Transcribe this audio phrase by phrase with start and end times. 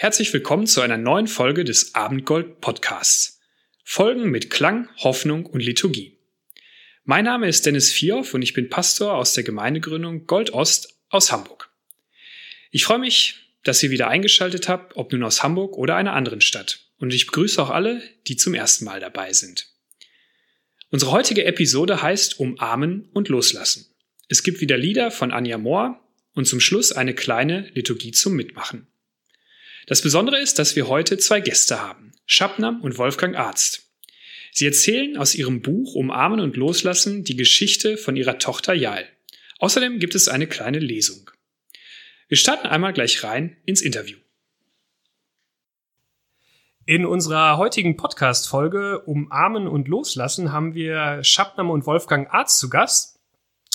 [0.00, 3.40] Herzlich willkommen zu einer neuen Folge des Abendgold Podcasts.
[3.82, 6.20] Folgen mit Klang, Hoffnung und Liturgie.
[7.02, 11.32] Mein Name ist Dennis Vierhoff und ich bin Pastor aus der Gemeindegründung Gold Ost aus
[11.32, 11.72] Hamburg.
[12.70, 16.42] Ich freue mich, dass ihr wieder eingeschaltet habt, ob nun aus Hamburg oder einer anderen
[16.42, 16.78] Stadt.
[16.98, 19.66] Und ich begrüße auch alle, die zum ersten Mal dabei sind.
[20.90, 23.92] Unsere heutige Episode heißt Umarmen und Loslassen.
[24.28, 25.98] Es gibt wieder Lieder von Anja Mohr
[26.34, 28.86] und zum Schluss eine kleine Liturgie zum Mitmachen.
[29.88, 33.90] Das Besondere ist, dass wir heute zwei Gäste haben, Schabnam und Wolfgang Arzt.
[34.52, 39.08] Sie erzählen aus ihrem Buch Umarmen und Loslassen die Geschichte von ihrer Tochter Jael.
[39.60, 41.30] Außerdem gibt es eine kleine Lesung.
[42.28, 44.18] Wir starten einmal gleich rein ins Interview.
[46.84, 53.20] In unserer heutigen Podcast-Folge Umarmen und Loslassen haben wir Schabnam und Wolfgang Arzt zu Gast.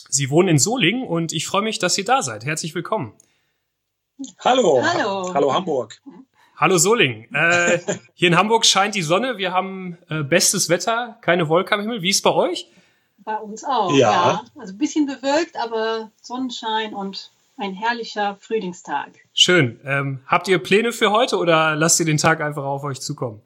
[0.10, 2.46] Sie wohnen in Solingen und ich freue mich, dass ihr da seid.
[2.46, 3.16] Herzlich willkommen.
[4.40, 4.82] Hallo.
[4.84, 5.34] Hallo.
[5.34, 6.02] Hallo Hamburg.
[6.56, 7.28] Hallo Soling.
[7.34, 7.80] Äh,
[8.14, 9.38] hier in Hamburg scheint die Sonne.
[9.38, 12.02] Wir haben äh, bestes Wetter, keine Wolke am Himmel.
[12.02, 12.68] Wie ist es bei euch?
[13.18, 14.12] Bei uns auch, ja.
[14.12, 14.44] ja.
[14.60, 19.12] Also ein bisschen bewölkt, aber Sonnenschein und ein herrlicher Frühlingstag.
[19.34, 19.80] Schön.
[19.86, 23.42] Ähm, habt ihr Pläne für heute oder lasst ihr den Tag einfach auf euch zukommen?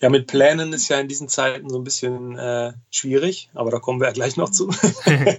[0.00, 3.78] Ja, mit Plänen ist ja in diesen Zeiten so ein bisschen äh, schwierig, aber da
[3.78, 4.70] kommen wir ja gleich noch zu.
[5.06, 5.38] ja, wir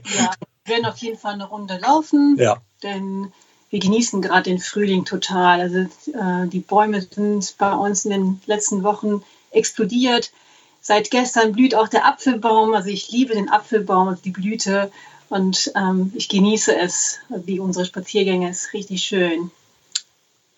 [0.66, 2.36] werden auf jeden Fall eine Runde laufen.
[2.38, 2.62] Ja.
[2.84, 3.34] Denn
[3.72, 5.62] wir genießen gerade den Frühling total.
[5.62, 10.32] Also äh, die Bäume sind bei uns in den letzten Wochen explodiert.
[10.82, 12.74] Seit gestern blüht auch der Apfelbaum.
[12.74, 14.92] Also ich liebe den Apfelbaum, also die Blüte.
[15.30, 18.50] Und ähm, ich genieße es, wie unsere Spaziergänge.
[18.50, 19.52] Es ist richtig schön.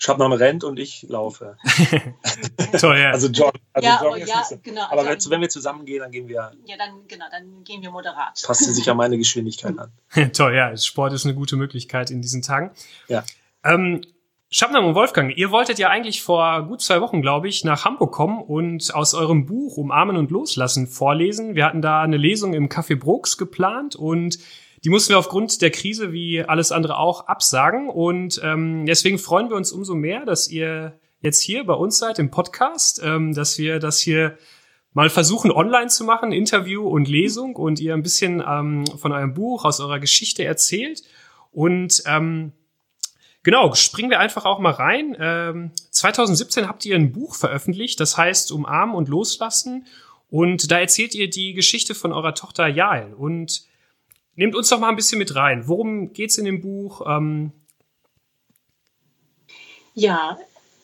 [0.04, 1.56] Schabnam rennt und ich laufe.
[2.78, 3.12] Toll, ja.
[3.12, 3.54] Also John.
[3.72, 4.82] Also ja, oh, ja genau.
[4.90, 6.52] Aber also, wenn wir zusammen gehen, dann gehen wir.
[6.66, 8.42] Ja, dann genau, dann gehen wir moderat.
[8.46, 9.94] Passt sich an meine Geschwindigkeit an.
[10.34, 10.76] Toll, ja.
[10.76, 12.72] Sport ist eine gute Möglichkeit in diesen Tagen.
[13.08, 13.24] Ja.
[13.64, 14.02] Ähm,
[14.50, 18.12] Schabnam und Wolfgang, ihr wolltet ja eigentlich vor gut zwei Wochen, glaube ich, nach Hamburg
[18.12, 21.56] kommen und aus eurem Buch Umarmen und Loslassen vorlesen.
[21.56, 24.38] Wir hatten da eine Lesung im Café Brooks geplant und
[24.84, 27.90] die mussten wir aufgrund der Krise wie alles andere auch absagen.
[27.90, 32.20] Und ähm, deswegen freuen wir uns umso mehr, dass ihr jetzt hier bei uns seid
[32.20, 34.38] im Podcast, ähm, dass wir das hier
[34.92, 39.34] mal versuchen online zu machen, Interview und Lesung und ihr ein bisschen ähm, von eurem
[39.34, 41.02] Buch, aus eurer Geschichte erzählt.
[41.52, 42.52] Und ähm,
[43.42, 45.16] genau, springen wir einfach auch mal rein.
[45.18, 49.88] Ähm, 2017 habt ihr ein Buch veröffentlicht, das heißt Umarmen und Loslassen.
[50.30, 53.14] Und da erzählt ihr die Geschichte von eurer Tochter Jael.
[53.14, 53.64] Und
[54.36, 55.68] Nehmt uns doch mal ein bisschen mit rein.
[55.68, 57.02] Worum geht es in dem Buch?
[57.06, 57.52] Ähm
[59.94, 60.38] ja,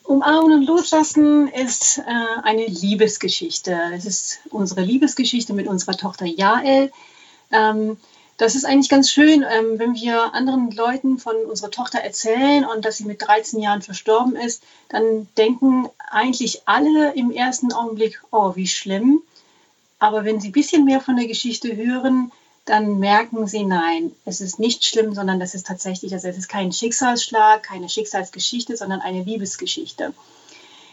[0.04, 3.76] Umarmen und Loslassen ist äh, eine Liebesgeschichte.
[3.94, 6.90] Es ist unsere Liebesgeschichte mit unserer Tochter Jael.
[7.52, 7.96] Ähm,
[8.36, 12.84] das ist eigentlich ganz schön, ähm, wenn wir anderen Leuten von unserer Tochter erzählen und
[12.84, 18.56] dass sie mit 13 Jahren verstorben ist, dann denken eigentlich alle im ersten Augenblick, oh,
[18.56, 19.22] wie schlimm.
[19.98, 22.32] Aber wenn sie ein bisschen mehr von der Geschichte hören,
[22.64, 26.48] dann merken sie, nein, es ist nicht schlimm, sondern das ist tatsächlich, also es ist
[26.48, 30.12] kein Schicksalsschlag, keine Schicksalsgeschichte, sondern eine Liebesgeschichte.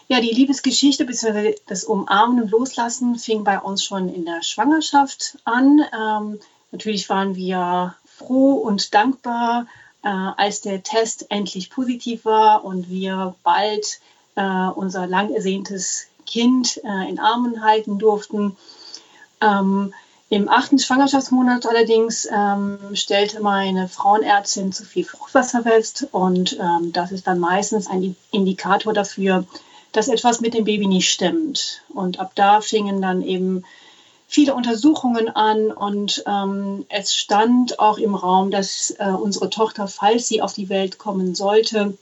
[0.07, 1.55] Ja, die Liebesgeschichte bzw.
[1.67, 5.81] das Umarmen und Loslassen fing bei uns schon in der Schwangerschaft an.
[5.93, 6.39] Ähm,
[6.71, 9.67] natürlich waren wir froh und dankbar,
[10.03, 13.99] äh, als der Test endlich positiv war und wir bald
[14.35, 18.55] äh, unser lang ersehntes Kind äh, in Armen halten durften.
[19.41, 19.93] Ähm,
[20.29, 27.13] im achten Schwangerschaftsmonat allerdings ähm, stellte meine Frauenärztin zu viel Fruchtwasser fest und ähm, das
[27.13, 29.45] ist dann meistens ein Indikator dafür,
[29.93, 31.81] dass etwas mit dem Baby nicht stimmt.
[31.87, 33.63] Und ab da fingen dann eben
[34.27, 40.27] viele Untersuchungen an und ähm, es stand auch im Raum, dass äh, unsere Tochter, falls
[40.27, 41.97] sie auf die Welt kommen sollte,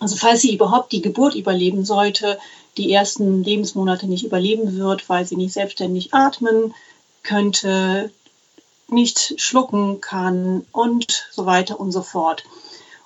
[0.00, 2.36] also falls sie überhaupt die Geburt überleben sollte,
[2.76, 6.74] die ersten Lebensmonate nicht überleben wird, weil sie nicht selbstständig atmen
[7.22, 8.10] könnte,
[8.88, 12.44] nicht schlucken kann und so weiter und so fort.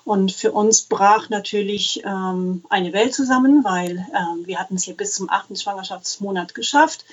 [0.03, 4.95] Und für uns brach natürlich ähm, eine Welt zusammen, weil ähm, wir hatten es hier
[4.95, 7.05] bis zum achten Schwangerschaftsmonat geschafft.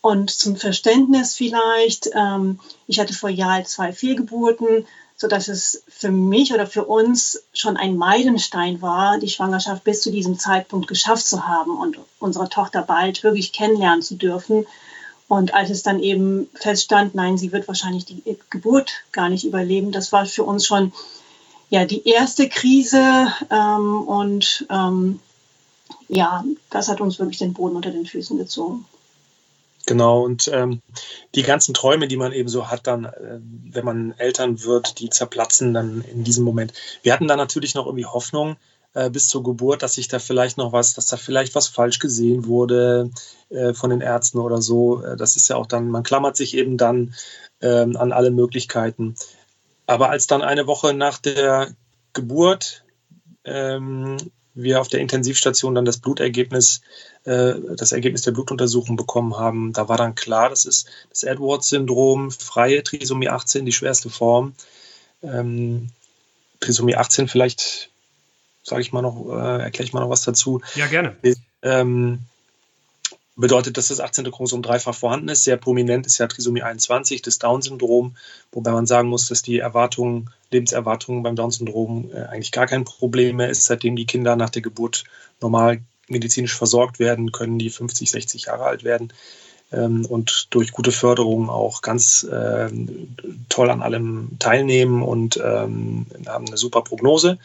[0.00, 6.52] Und zum Verständnis vielleicht, ähm, ich hatte vor Jahr zwei Fehlgeburten, sodass es für mich
[6.52, 11.46] oder für uns schon ein Meilenstein war, die Schwangerschaft bis zu diesem Zeitpunkt geschafft zu
[11.46, 14.66] haben und unsere Tochter bald wirklich kennenlernen zu dürfen
[15.32, 19.90] und als es dann eben feststand, nein, sie wird wahrscheinlich die Geburt gar nicht überleben,
[19.90, 20.92] das war für uns schon
[21.70, 25.20] ja die erste Krise ähm, und ähm,
[26.08, 28.84] ja, das hat uns wirklich den Boden unter den Füßen gezogen.
[29.86, 30.82] Genau, und ähm,
[31.34, 33.40] die ganzen Träume, die man eben so hat, dann, äh,
[33.70, 36.74] wenn man Eltern wird, die zerplatzen dann in diesem Moment.
[37.02, 38.56] Wir hatten da natürlich noch irgendwie Hoffnung,
[38.94, 41.98] äh, bis zur Geburt, dass sich da vielleicht noch was, dass da vielleicht was falsch
[41.98, 43.10] gesehen wurde
[43.50, 45.02] äh, von den Ärzten oder so.
[45.02, 47.14] Äh, das ist ja auch dann, man klammert sich eben dann
[47.60, 49.14] ähm, an alle Möglichkeiten.
[49.86, 51.74] Aber als dann eine Woche nach der
[52.12, 52.84] Geburt
[53.44, 54.16] ähm,
[54.54, 56.82] wir auf der Intensivstation dann das Blutergebnis,
[57.24, 62.30] äh, das Ergebnis der Blutuntersuchung bekommen haben, da war dann klar, das ist das Edwards-Syndrom,
[62.30, 64.54] freie Trisomie 18, die schwerste Form.
[65.22, 65.88] Ähm,
[66.60, 67.91] Trisomie 18 vielleicht
[68.62, 70.60] sage ich mal noch, äh, erkläre ich mal noch was dazu.
[70.74, 71.16] Ja, gerne.
[71.62, 72.20] Ähm,
[73.36, 74.30] bedeutet, dass das 18.
[74.30, 75.44] Chromosom dreifach vorhanden ist.
[75.44, 78.16] Sehr prominent ist ja Trisomie 21, das Down-Syndrom,
[78.52, 83.36] wobei man sagen muss, dass die Erwartungen, Lebenserwartungen beim Down-Syndrom äh, eigentlich gar kein Problem
[83.36, 83.64] mehr ist.
[83.64, 85.04] Seitdem die Kinder nach der Geburt
[85.40, 89.12] normal medizinisch versorgt werden, können die 50, 60 Jahre alt werden
[89.72, 92.68] ähm, und durch gute Förderung auch ganz äh,
[93.48, 97.38] toll an allem teilnehmen und ähm, haben eine super Prognose.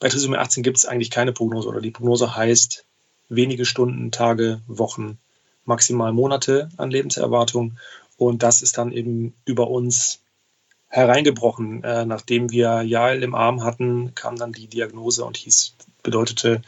[0.00, 2.84] Bei Trisomie 18 gibt es eigentlich keine Prognose oder die Prognose heißt
[3.28, 5.18] wenige Stunden, Tage, Wochen,
[5.64, 7.78] maximal Monate an Lebenserwartung.
[8.16, 10.20] Und das ist dann eben über uns
[10.88, 11.84] hereingebrochen.
[11.84, 16.62] Äh, nachdem wir Jael im Arm hatten, kam dann die Diagnose und hieß, bedeutete,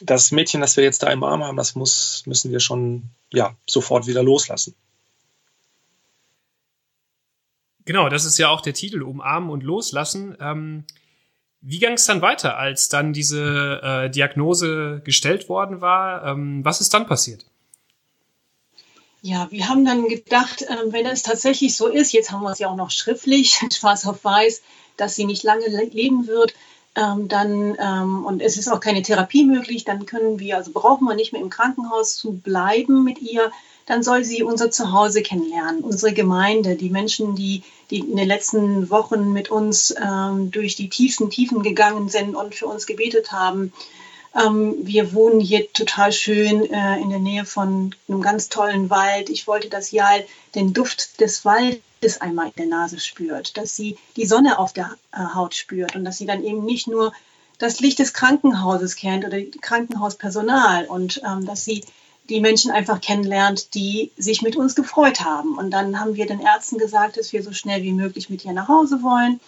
[0.00, 3.54] das Mädchen, das wir jetzt da im Arm haben, das muss, müssen wir schon ja,
[3.66, 4.74] sofort wieder loslassen.
[7.84, 10.36] Genau, das ist ja auch der Titel, umarmen und loslassen.
[10.40, 10.84] Ähm,
[11.62, 16.24] wie ging es dann weiter, als dann diese äh, Diagnose gestellt worden war?
[16.26, 17.44] Ähm, was ist dann passiert?
[19.22, 22.58] Ja, wir haben dann gedacht, äh, wenn es tatsächlich so ist, jetzt haben wir es
[22.58, 24.62] ja auch noch schriftlich, schwarz auf weiß,
[24.96, 26.54] dass sie nicht lange leben wird,
[26.96, 31.06] ähm, dann ähm, und es ist auch keine Therapie möglich, dann können wir, also brauchen
[31.06, 33.52] wir nicht mehr im Krankenhaus zu bleiben mit ihr,
[33.90, 38.88] dann soll sie unser Zuhause kennenlernen, unsere Gemeinde, die Menschen, die, die in den letzten
[38.88, 43.72] Wochen mit uns ähm, durch die tiefsten Tiefen gegangen sind und für uns gebetet haben.
[44.40, 49.28] Ähm, wir wohnen hier total schön äh, in der Nähe von einem ganz tollen Wald.
[49.28, 53.98] Ich wollte, dass Jal den Duft des Waldes einmal in der Nase spürt, dass sie
[54.14, 57.12] die Sonne auf der äh, Haut spürt und dass sie dann eben nicht nur
[57.58, 61.82] das Licht des Krankenhauses kennt oder Krankenhauspersonal und ähm, dass sie
[62.30, 65.58] die Menschen einfach kennenlernt, die sich mit uns gefreut haben.
[65.58, 68.52] Und dann haben wir den Ärzten gesagt, dass wir so schnell wie möglich mit ihr
[68.52, 69.40] nach Hause wollen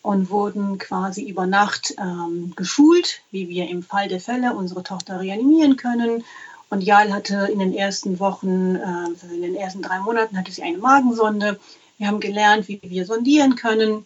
[0.00, 5.20] und wurden quasi über Nacht ähm, geschult, wie wir im Fall der Fälle unsere Tochter
[5.20, 6.24] reanimieren können.
[6.70, 10.62] Und Jal hatte in den ersten Wochen, äh, in den ersten drei Monaten hatte sie
[10.62, 11.60] eine Magensonde.
[11.98, 14.04] Wir haben gelernt, wie wir sondieren können.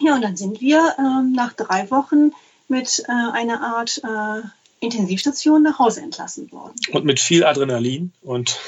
[0.00, 2.30] Ja, und dann sind wir äh, nach drei Wochen
[2.68, 4.46] mit äh, einer Art äh,
[4.80, 6.74] Intensivstation nach Hause entlassen worden.
[6.92, 8.58] Und mit viel Adrenalin und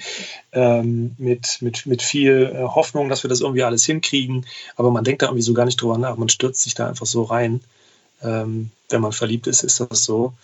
[0.52, 4.46] ähm, mit, mit, mit viel äh, Hoffnung, dass wir das irgendwie alles hinkriegen.
[4.76, 6.16] Aber man denkt da irgendwie so gar nicht drüber nach.
[6.16, 7.60] Man stürzt sich da einfach so rein.
[8.22, 10.34] Ähm, wenn man verliebt ist, ist das so.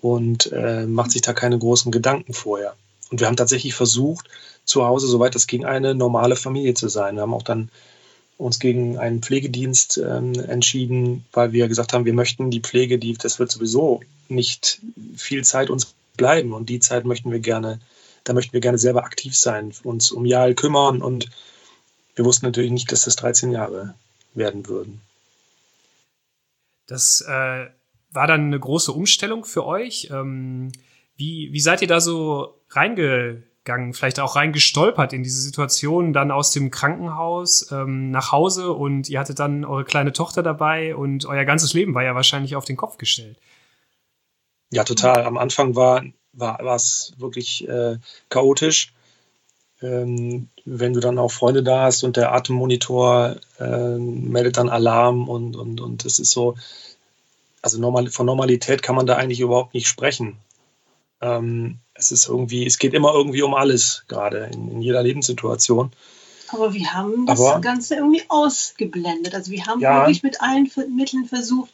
[0.00, 2.74] Und äh, macht sich da keine großen Gedanken vorher.
[3.10, 4.28] Und wir haben tatsächlich versucht,
[4.64, 7.14] zu Hause, soweit das ging, eine normale Familie zu sein.
[7.14, 7.70] Wir haben auch dann
[8.36, 13.14] uns gegen einen Pflegedienst ähm, entschieden, weil wir gesagt haben, wir möchten die Pflege, die,
[13.14, 14.80] das wird sowieso nicht
[15.16, 17.80] viel Zeit uns bleiben und die Zeit möchten wir gerne,
[18.24, 21.30] da möchten wir gerne selber aktiv sein, uns um Jahl kümmern und
[22.16, 23.94] wir wussten natürlich nicht, dass das 13 Jahre
[24.34, 25.00] werden würden.
[26.86, 27.66] Das äh,
[28.10, 30.08] war dann eine große Umstellung für euch.
[30.10, 30.72] Ähm,
[31.16, 33.44] wie, wie seid ihr da so reingegangen?
[33.64, 39.08] Gegangen, vielleicht auch reingestolpert in diese Situation, dann aus dem Krankenhaus ähm, nach Hause und
[39.08, 42.64] ihr hattet dann eure kleine Tochter dabei und euer ganzes Leben war ja wahrscheinlich auf
[42.64, 43.38] den Kopf gestellt.
[44.70, 45.24] Ja, total.
[45.24, 46.02] Am Anfang war
[46.36, 47.96] war es wirklich äh,
[48.28, 48.92] chaotisch.
[49.82, 55.28] Ähm, wenn du dann auch Freunde da hast und der Atemmonitor äh, meldet dann Alarm
[55.28, 56.56] und, und, und es ist so,
[57.60, 60.38] also normal, von Normalität kann man da eigentlich überhaupt nicht sprechen.
[61.24, 65.92] Ähm, es ist irgendwie, es geht immer irgendwie um alles, gerade in, in jeder Lebenssituation.
[66.48, 69.34] Aber wir haben das Aber, Ganze irgendwie ausgeblendet.
[69.34, 71.72] Also wir haben ja, wirklich mit allen Mitteln versucht,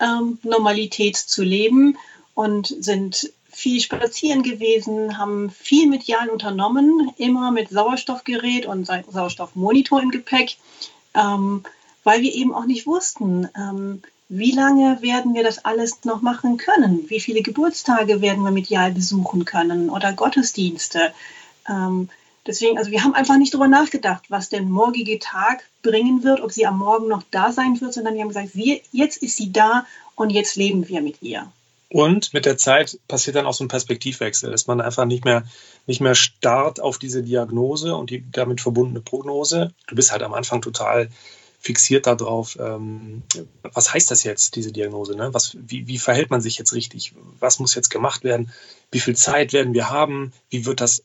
[0.00, 1.96] ähm, Normalität zu leben
[2.34, 10.02] und sind viel spazieren gewesen, haben viel mit Jan unternommen, immer mit Sauerstoffgerät und Sauerstoffmonitor
[10.02, 10.56] im Gepäck,
[11.14, 11.62] ähm,
[12.04, 14.02] weil wir eben auch nicht wussten, ähm,
[14.34, 17.04] wie lange werden wir das alles noch machen können?
[17.08, 21.12] Wie viele Geburtstage werden wir medial besuchen können oder Gottesdienste?
[21.68, 22.08] Ähm,
[22.46, 26.50] deswegen, also wir haben einfach nicht darüber nachgedacht, was der morgige Tag bringen wird, ob
[26.50, 29.52] sie am Morgen noch da sein wird, sondern wir haben gesagt, wir, jetzt ist sie
[29.52, 29.84] da
[30.14, 31.52] und jetzt leben wir mit ihr.
[31.90, 35.44] Und mit der Zeit passiert dann auch so ein Perspektivwechsel, dass man einfach nicht mehr,
[35.86, 39.74] nicht mehr starrt auf diese Diagnose und die damit verbundene Prognose.
[39.88, 41.10] Du bist halt am Anfang total
[41.62, 43.22] fixiert darauf, ähm,
[43.62, 45.14] was heißt das jetzt, diese Diagnose?
[45.14, 45.32] Ne?
[45.32, 47.14] Was, wie, wie verhält man sich jetzt richtig?
[47.38, 48.50] Was muss jetzt gemacht werden?
[48.90, 50.32] Wie viel Zeit werden wir haben?
[50.50, 51.04] Wie wird das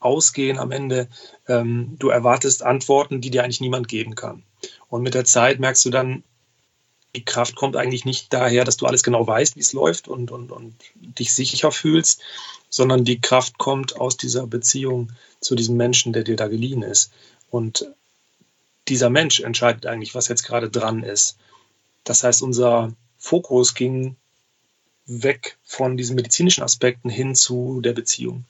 [0.00, 1.08] ausgehen am Ende?
[1.48, 4.42] Ähm, du erwartest Antworten, die dir eigentlich niemand geben kann.
[4.88, 6.22] Und mit der Zeit merkst du dann,
[7.16, 10.30] die Kraft kommt eigentlich nicht daher, dass du alles genau weißt, wie es läuft und,
[10.30, 12.20] und, und dich sicher fühlst,
[12.68, 17.10] sondern die Kraft kommt aus dieser Beziehung zu diesem Menschen, der dir da geliehen ist.
[17.48, 17.88] Und
[18.88, 21.36] dieser Mensch entscheidet eigentlich, was jetzt gerade dran ist.
[22.04, 24.16] Das heißt, unser Fokus ging
[25.06, 28.44] weg von diesen medizinischen Aspekten hin zu der Beziehung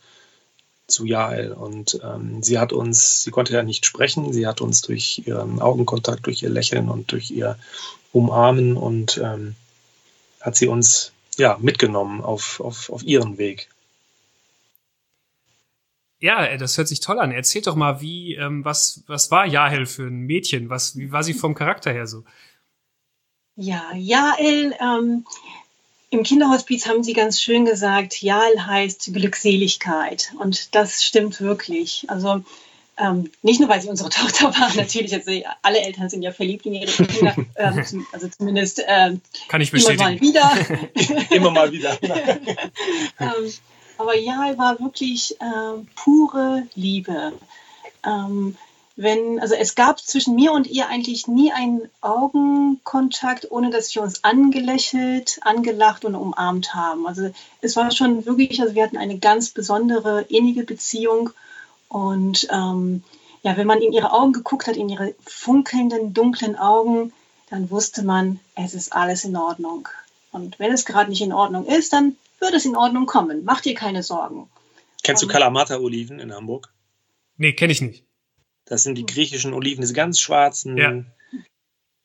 [0.87, 1.53] zu Jael.
[1.53, 5.61] Und ähm, sie hat uns, sie konnte ja nicht sprechen, sie hat uns durch ihren
[5.61, 7.59] Augenkontakt, durch ihr Lächeln und durch ihr
[8.13, 9.57] Umarmen und ähm,
[10.41, 13.69] hat sie uns ja mitgenommen auf, auf, auf ihren Weg.
[16.25, 17.33] Ja, äh, das hört sich toll an.
[17.33, 20.71] Erzähl doch mal, wie, ähm, was, was war Jahel für ein Mädchen?
[20.71, 22.25] Was, wie war sie vom Charakter her so?
[23.57, 25.27] Ja, Jael, ähm,
[26.09, 30.33] im Kinderhospiz haben Sie ganz schön gesagt, Jael heißt Glückseligkeit.
[30.39, 32.07] Und das stimmt wirklich.
[32.09, 32.43] Also
[32.97, 36.65] ähm, nicht nur, weil sie unsere Tochter war, natürlich, also alle Eltern sind ja verliebt
[36.65, 40.01] in ihre Kinder, ähm, also zumindest ähm, Kann ich bestätigen.
[40.23, 41.31] immer mal wieder.
[41.31, 41.99] immer mal wieder.
[43.21, 43.53] ähm,
[43.99, 47.33] aber ja, war wirklich äh, pure Liebe.
[48.05, 48.57] Ähm,
[48.97, 54.03] wenn, also es gab zwischen mir und ihr eigentlich nie einen Augenkontakt, ohne dass wir
[54.03, 57.07] uns angelächelt, angelacht und umarmt haben.
[57.07, 61.31] Also es war schon wirklich, also wir hatten eine ganz besondere, innige Beziehung.
[61.89, 63.03] Und ähm,
[63.43, 67.13] ja, wenn man in ihre Augen geguckt hat, in ihre funkelnden, dunklen Augen,
[67.51, 69.89] dann wusste man, es ist alles in Ordnung.
[70.31, 73.43] Und wenn es gerade nicht in Ordnung ist, dann wird es in Ordnung kommen.
[73.45, 74.49] Mach dir keine Sorgen.
[75.03, 76.73] Kennst du Kalamata-Oliven in Hamburg?
[77.37, 78.05] Nee, kenne ich nicht.
[78.65, 80.77] Das sind die griechischen Oliven, diese ganz schwarzen.
[80.77, 81.05] Ja.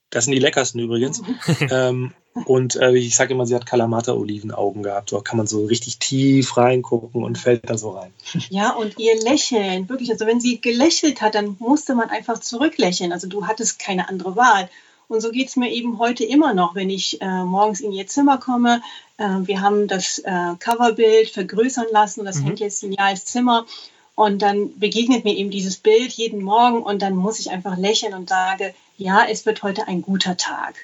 [0.09, 1.21] Das sind die leckersten übrigens.
[1.69, 2.13] ähm,
[2.45, 5.11] und äh, ich sage immer, sie hat Kalamata-Olivenaugen gehabt.
[5.11, 8.13] Da kann man so richtig tief reingucken und fällt da so rein.
[8.49, 10.11] Ja, und ihr Lächeln, wirklich.
[10.11, 13.13] Also wenn sie gelächelt hat, dann musste man einfach zurücklächeln.
[13.13, 14.69] Also du hattest keine andere Wahl.
[15.09, 18.05] Und so geht es mir eben heute immer noch, wenn ich äh, morgens in ihr
[18.05, 18.83] Zimmer komme.
[19.17, 22.25] Äh, wir haben das äh, Coverbild vergrößern lassen.
[22.25, 22.45] Das mhm.
[22.45, 23.65] hängt jetzt in Jahres Zimmer.
[24.13, 28.13] Und dann begegnet mir eben dieses Bild jeden Morgen und dann muss ich einfach lächeln
[28.13, 30.75] und sage, ja, es wird heute ein guter Tag.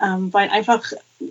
[0.00, 0.82] Ähm, weil einfach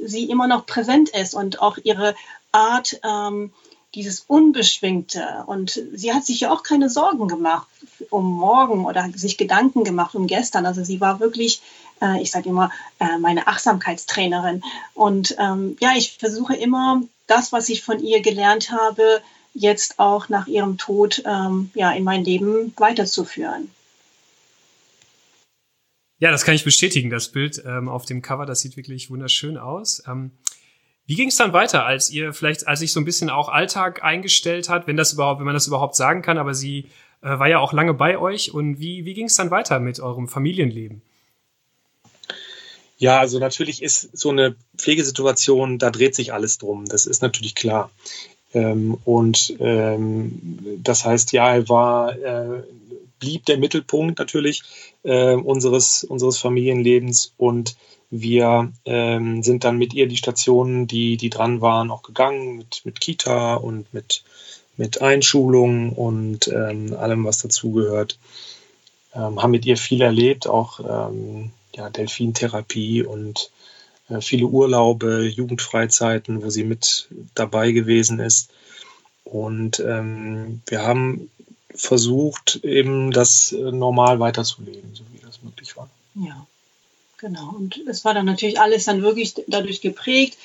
[0.05, 2.15] sie immer noch präsent ist und auch ihre
[2.53, 3.51] Art, ähm,
[3.93, 5.43] dieses Unbeschwingte.
[5.47, 7.67] Und sie hat sich ja auch keine Sorgen gemacht
[8.09, 10.65] um morgen oder sich Gedanken gemacht um gestern.
[10.65, 11.61] Also sie war wirklich
[12.01, 14.63] äh, ich sage immer, äh, meine Achtsamkeitstrainerin.
[14.93, 19.21] Und ähm, ja, ich versuche immer, das, was ich von ihr gelernt habe,
[19.53, 23.69] jetzt auch nach ihrem Tod ähm, ja, in mein Leben weiterzuführen.
[26.19, 27.09] Ja, das kann ich bestätigen.
[27.09, 30.01] Das Bild ähm, auf dem Cover, das sieht wirklich wunderschön aus.
[30.07, 30.31] Ähm,
[31.05, 34.03] wie ging es dann weiter, als ihr vielleicht, als sich so ein bisschen auch Alltag
[34.03, 36.89] eingestellt hat, wenn das überhaupt, wenn man das überhaupt sagen kann, aber sie
[37.21, 39.99] äh, war ja auch lange bei euch und wie, wie ging es dann weiter mit
[39.99, 41.01] eurem Familienleben?
[42.97, 46.85] Ja, also natürlich ist so eine Pflegesituation, da dreht sich alles drum.
[46.85, 47.91] Das ist natürlich klar.
[48.53, 52.63] Ähm, und ähm, das heißt, ja, er war, äh,
[53.19, 54.63] blieb der Mittelpunkt natürlich
[55.03, 57.75] äh, unseres, unseres Familienlebens und
[58.09, 62.81] wir ähm, sind dann mit ihr die Stationen, die, die dran waren, auch gegangen, mit,
[62.85, 64.23] mit Kita und mit,
[64.77, 68.17] mit Einschulung und ähm, allem, was dazugehört.
[69.13, 73.51] Ähm, haben mit ihr viel erlebt, auch ähm, ja, Delfintherapie und
[74.09, 78.49] äh, viele Urlaube, Jugendfreizeiten, wo sie mit dabei gewesen ist.
[79.23, 81.29] Und ähm, wir haben
[81.73, 85.89] versucht, eben das äh, normal weiterzuleben, so wie das möglich war.
[86.15, 86.45] Ja,
[87.17, 87.53] genau.
[87.55, 90.37] Und es war dann natürlich alles dann wirklich dadurch geprägt.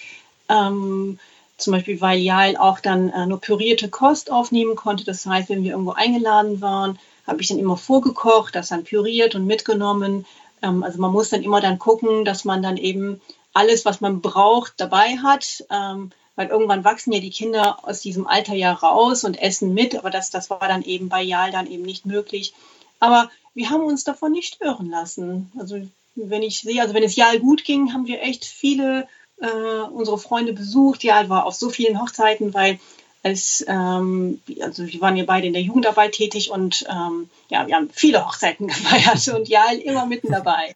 [0.49, 1.19] Ähm,
[1.57, 5.05] zum Beispiel, weil Jael auch dann äh, nur pürierte Kost aufnehmen konnte.
[5.05, 9.37] Das heißt, wenn wir irgendwo eingeladen waren, habe ich dann immer vorgekocht, das dann püriert
[9.37, 10.27] und mitgenommen.
[10.63, 13.21] Ähm, also man muss dann immer dann gucken, dass man dann eben
[13.53, 15.65] alles, was man braucht, dabei hat.
[15.71, 19.95] Ähm, weil irgendwann wachsen ja die Kinder aus diesem Alter ja raus und essen mit,
[19.95, 22.55] aber das, das war dann eben bei Jal dann eben nicht möglich.
[23.01, 25.53] Aber wir haben uns davon nicht stören lassen.
[25.59, 25.77] Also
[26.15, 29.07] wenn ich sehe, also wenn es Jal gut ging, haben wir echt viele
[29.41, 31.05] äh, unsere Freunde besucht.
[31.05, 32.79] Jal war auf so vielen Hochzeiten, weil
[33.23, 37.77] als, ähm, also wir waren ja beide in der Jugendarbeit tätig und ähm, ja, wir
[37.77, 40.75] haben viele Hochzeiten gefeiert und ja, immer mitten dabei.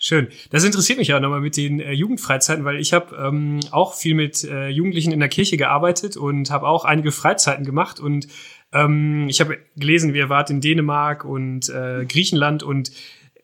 [0.00, 0.28] Schön.
[0.50, 4.14] Das interessiert mich auch nochmal mit den äh, Jugendfreizeiten, weil ich habe ähm, auch viel
[4.14, 8.28] mit äh, Jugendlichen in der Kirche gearbeitet und habe auch einige Freizeiten gemacht und
[8.72, 12.92] ähm, ich habe gelesen, wie ihr wart in Dänemark und äh, Griechenland und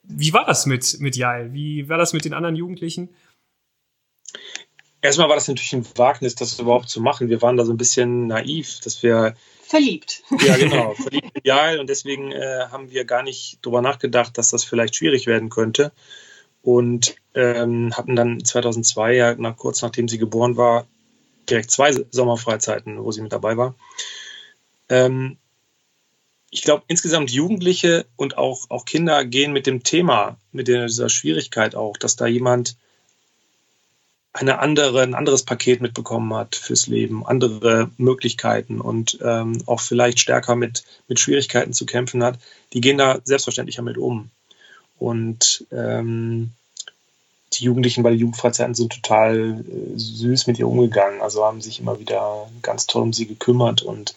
[0.04, 1.52] wie war das mit, mit Jael?
[1.52, 3.08] Wie war das mit den anderen Jugendlichen?
[5.04, 7.28] Erstmal war das natürlich ein Wagnis, das überhaupt zu machen.
[7.28, 9.34] Wir waren da so ein bisschen naiv, dass wir.
[9.62, 10.22] Verliebt.
[10.42, 14.48] Ja, genau, verliebt in Jael und deswegen äh, haben wir gar nicht darüber nachgedacht, dass
[14.48, 15.92] das vielleicht schwierig werden könnte.
[16.62, 20.86] Und ähm, hatten dann 2002, ja, nach, kurz nachdem sie geboren war,
[21.50, 23.74] direkt zwei Sommerfreizeiten, wo sie mit dabei war.
[24.88, 25.36] Ähm,
[26.48, 31.74] ich glaube, insgesamt Jugendliche und auch, auch Kinder gehen mit dem Thema, mit dieser Schwierigkeit
[31.74, 32.78] auch, dass da jemand
[34.34, 40.18] eine andere, ein anderes Paket mitbekommen hat fürs Leben, andere Möglichkeiten und ähm, auch vielleicht
[40.18, 42.38] stärker mit, mit Schwierigkeiten zu kämpfen hat,
[42.72, 44.30] die gehen da selbstverständlich damit um.
[44.98, 46.50] Und ähm,
[47.52, 51.78] die Jugendlichen bei den Jugendfreizeiten sind total äh, süß mit ihr umgegangen, also haben sich
[51.78, 54.16] immer wieder ganz toll um sie gekümmert und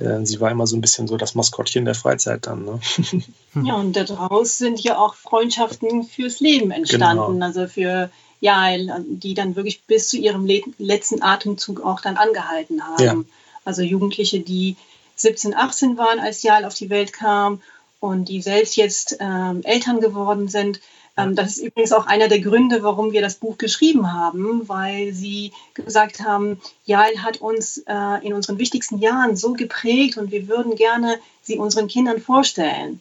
[0.00, 2.64] äh, sie war immer so ein bisschen so das Maskottchen der Freizeit dann.
[2.64, 2.80] Ne?
[3.62, 7.34] Ja, und daraus sind ja auch Freundschaften fürs Leben entstanden.
[7.34, 7.46] Genau.
[7.46, 8.76] Also für ja,
[9.08, 10.46] die dann wirklich bis zu ihrem
[10.78, 13.02] letzten Atemzug auch dann angehalten haben.
[13.02, 13.16] Ja.
[13.64, 14.76] Also Jugendliche, die
[15.16, 17.62] 17, 18 waren, als Jael auf die Welt kam
[18.00, 20.80] und die selbst jetzt ähm, Eltern geworden sind,
[21.16, 25.12] ähm, das ist übrigens auch einer der Gründe, warum wir das Buch geschrieben haben, weil
[25.14, 30.48] sie gesagt haben, Jael hat uns äh, in unseren wichtigsten Jahren so geprägt und wir
[30.48, 33.00] würden gerne sie unseren Kindern vorstellen.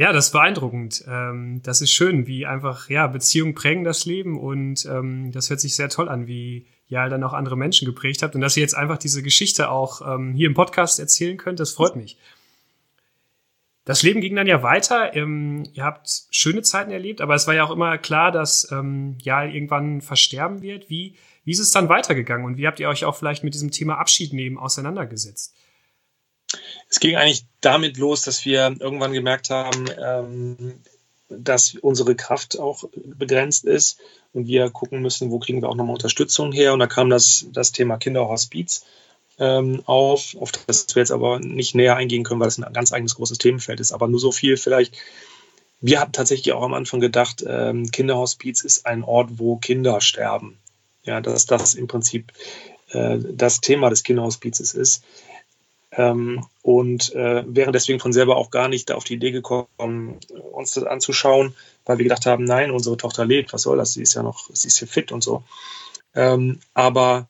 [0.00, 1.04] Ja, das ist beeindruckend.
[1.06, 5.60] Ähm, das ist schön, wie einfach, ja, Beziehungen prägen das Leben und ähm, das hört
[5.60, 8.62] sich sehr toll an, wie Jael dann auch andere Menschen geprägt habt und dass ihr
[8.62, 9.98] jetzt einfach diese Geschichte auch
[10.34, 12.16] hier im Podcast erzählen könnt, das freut mich.
[13.84, 15.14] Das Leben ging dann ja weiter.
[15.14, 19.18] Ähm, ihr habt schöne Zeiten erlebt, aber es war ja auch immer klar, dass ähm,
[19.20, 20.88] ja irgendwann versterben wird.
[20.88, 23.70] Wie, wie ist es dann weitergegangen und wie habt ihr euch auch vielleicht mit diesem
[23.70, 25.54] Thema Abschied nehmen auseinandergesetzt?
[26.88, 30.80] Es ging eigentlich damit los, dass wir irgendwann gemerkt haben, ähm,
[31.28, 33.98] dass unsere Kraft auch begrenzt ist
[34.32, 36.72] und wir gucken müssen, wo kriegen wir auch nochmal Unterstützung her.
[36.72, 38.84] Und da kam das, das Thema Kinderhospiz
[39.38, 42.92] ähm, auf, auf das wir jetzt aber nicht näher eingehen können, weil es ein ganz
[42.92, 43.92] eigenes großes Themenfeld ist.
[43.92, 44.94] Aber nur so viel vielleicht.
[45.80, 50.58] Wir hatten tatsächlich auch am Anfang gedacht, ähm, Kinderhospiz ist ein Ort, wo Kinder sterben.
[51.04, 52.32] Ja, dass das im Prinzip
[52.90, 55.02] äh, das Thema des Kinderhospizes ist.
[55.92, 60.18] Ähm, und äh, wären deswegen von selber auch gar nicht auf die Idee gekommen,
[60.52, 64.02] uns das anzuschauen, weil wir gedacht haben, nein, unsere Tochter lebt, was soll das, sie
[64.02, 65.42] ist ja noch, sie ist hier fit und so.
[66.14, 67.28] Ähm, aber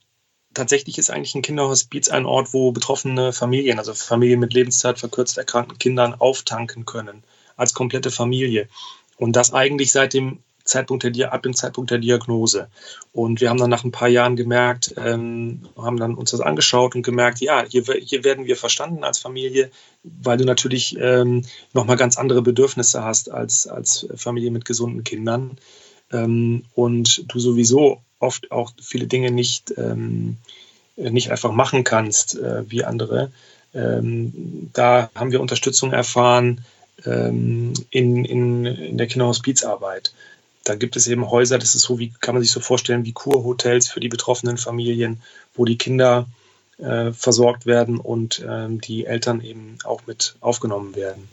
[0.53, 5.38] tatsächlich ist eigentlich ein Kinderhospiz ein Ort, wo betroffene Familien, also Familien mit Lebenszeit verkürzt
[5.38, 7.23] erkrankten Kindern auftanken können,
[7.57, 8.68] als komplette Familie.
[9.16, 12.68] Und das eigentlich seit dem Zeitpunkt der, ab dem Zeitpunkt der Diagnose.
[13.12, 16.94] Und wir haben dann nach ein paar Jahren gemerkt, ähm, haben dann uns das angeschaut
[16.94, 19.70] und gemerkt, ja, hier, hier werden wir verstanden als Familie,
[20.04, 25.59] weil du natürlich ähm, nochmal ganz andere Bedürfnisse hast als, als Familie mit gesunden Kindern.
[26.12, 30.37] Ähm, und du sowieso oft auch viele Dinge nicht, ähm,
[30.96, 33.33] nicht einfach machen kannst äh, wie andere.
[33.74, 36.64] Ähm, da haben wir Unterstützung erfahren
[37.06, 40.12] ähm, in, in, in der Kinderhospizarbeit.
[40.70, 43.11] Da gibt es eben Häuser, das ist so, wie kann man sich so vorstellen, wie
[43.11, 45.20] Kurhotels für die betroffenen Familien,
[45.52, 46.28] wo die Kinder
[46.78, 51.28] äh, versorgt werden und ähm, die Eltern eben auch mit aufgenommen werden.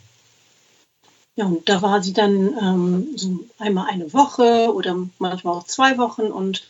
[1.36, 5.98] Ja, und da war sie dann ähm, so einmal eine Woche oder manchmal auch zwei
[5.98, 6.68] Wochen und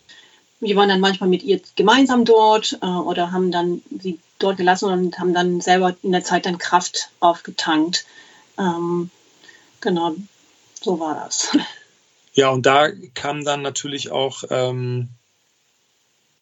[0.60, 4.92] wir waren dann manchmal mit ihr gemeinsam dort äh, oder haben dann sie dort gelassen
[4.92, 8.04] und haben dann selber in der Zeit dann Kraft aufgetankt.
[8.58, 9.08] Ähm,
[9.80, 10.16] genau,
[10.82, 11.56] so war das.
[12.38, 15.08] Ja, und da kam dann natürlich auch, ähm,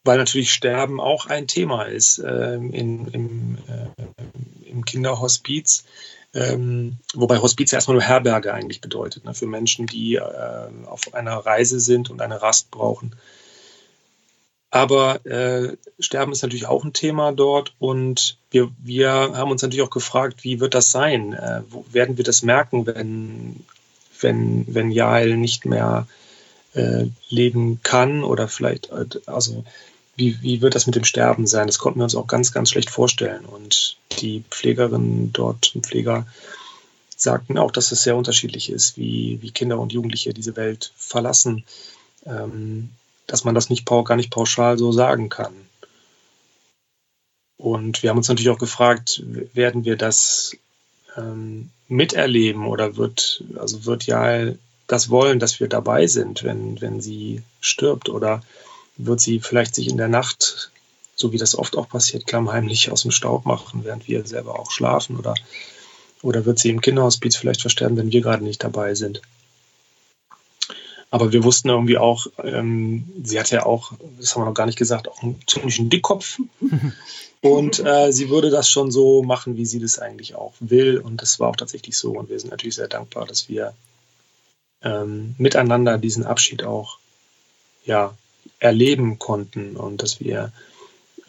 [0.05, 5.87] weil natürlich Sterben auch ein Thema ist ähm, in, im, äh, im Kinderhospiz.
[6.35, 11.39] Ähm, wobei Hospiz erstmal nur Herberge eigentlich bedeutet, ne, für Menschen, die äh, auf einer
[11.39, 13.17] Reise sind und eine Rast brauchen.
[14.71, 19.87] Aber äh, Sterben ist natürlich auch ein Thema dort und wir, wir haben uns natürlich
[19.87, 21.33] auch gefragt, wie wird das sein?
[21.33, 23.65] Äh, werden wir das merken, wenn,
[24.21, 26.07] wenn, wenn Jael nicht mehr
[26.75, 28.91] äh, leben kann oder vielleicht,
[29.27, 29.65] also
[30.17, 31.67] wie, wie wird das mit dem Sterben sein?
[31.67, 33.45] Das konnten wir uns auch ganz, ganz schlecht vorstellen.
[33.45, 36.27] Und die Pflegerinnen dort und Pfleger
[37.17, 41.65] sagten auch, dass es sehr unterschiedlich ist, wie, wie Kinder und Jugendliche diese Welt verlassen.
[42.25, 42.91] Ähm,
[43.27, 45.55] dass man das nicht gar nicht pauschal so sagen kann.
[47.57, 50.57] Und wir haben uns natürlich auch gefragt, werden wir das
[51.17, 54.53] ähm, miterleben oder wird, also wird ja
[54.87, 58.43] das wollen, dass wir dabei sind, wenn, wenn sie stirbt oder
[58.97, 60.71] wird sie vielleicht sich in der Nacht,
[61.15, 64.71] so wie das oft auch passiert, klammheimlich aus dem Staub machen, während wir selber auch
[64.71, 65.35] schlafen oder
[66.23, 69.21] Oder wird sie im Kinderhospiz vielleicht versterben, wenn wir gerade nicht dabei sind?
[71.17, 74.67] Aber wir wussten irgendwie auch, ähm, sie hat ja auch, das haben wir noch gar
[74.67, 76.39] nicht gesagt, auch einen ziemlichen Dickkopf.
[77.41, 80.99] Und äh, sie würde das schon so machen, wie sie das eigentlich auch will.
[80.99, 82.11] Und das war auch tatsächlich so.
[82.11, 83.73] Und wir sind natürlich sehr dankbar, dass wir
[84.83, 86.99] ähm, miteinander diesen Abschied auch
[87.87, 88.13] ja,
[88.59, 90.53] erleben konnten und dass wir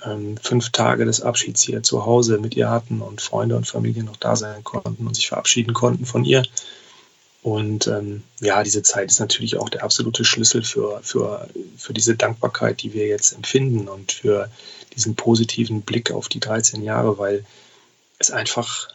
[0.04, 4.04] ähm, fünf Tage des Abschieds hier zu Hause mit ihr hatten und Freunde und Familie
[4.04, 6.44] noch da sein konnten und sich verabschieden konnten von ihr.
[7.48, 12.18] Und ähm, ja, diese Zeit ist natürlich auch der absolute Schlüssel für, für, für diese
[12.18, 14.52] Dankbarkeit, die wir jetzt empfinden und für
[14.94, 17.46] diesen positiven Blick auf die 13 Jahre, weil
[18.20, 18.90] es einfach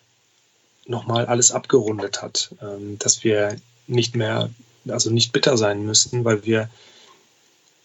[0.84, 4.50] nochmal alles abgerundet hat, ähm, dass wir nicht mehr,
[4.86, 6.68] also nicht bitter sein müssten, weil wir,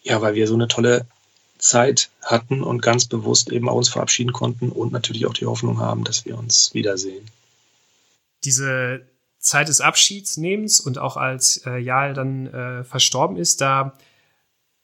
[0.02, 1.06] ja, weil wir so eine tolle
[1.56, 5.80] Zeit hatten und ganz bewusst eben auch uns verabschieden konnten und natürlich auch die Hoffnung
[5.80, 7.24] haben, dass wir uns wiedersehen.
[8.44, 9.00] Diese
[9.38, 13.94] Zeit des Abschiedsnehmens und auch als äh, Jael dann äh, verstorben ist, da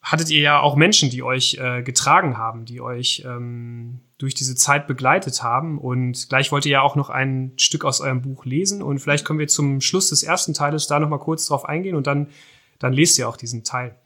[0.04, 4.54] hattet ihr ja auch Menschen, die euch äh, getragen haben, die euch ähm, durch diese
[4.54, 5.78] Zeit begleitet haben.
[5.78, 8.82] Und gleich wollt ihr ja auch noch ein Stück aus eurem Buch lesen.
[8.82, 11.96] Und vielleicht können wir zum Schluss des ersten Teiles da noch mal kurz drauf eingehen
[11.96, 12.28] und dann,
[12.78, 13.96] dann lest ihr auch diesen Teil.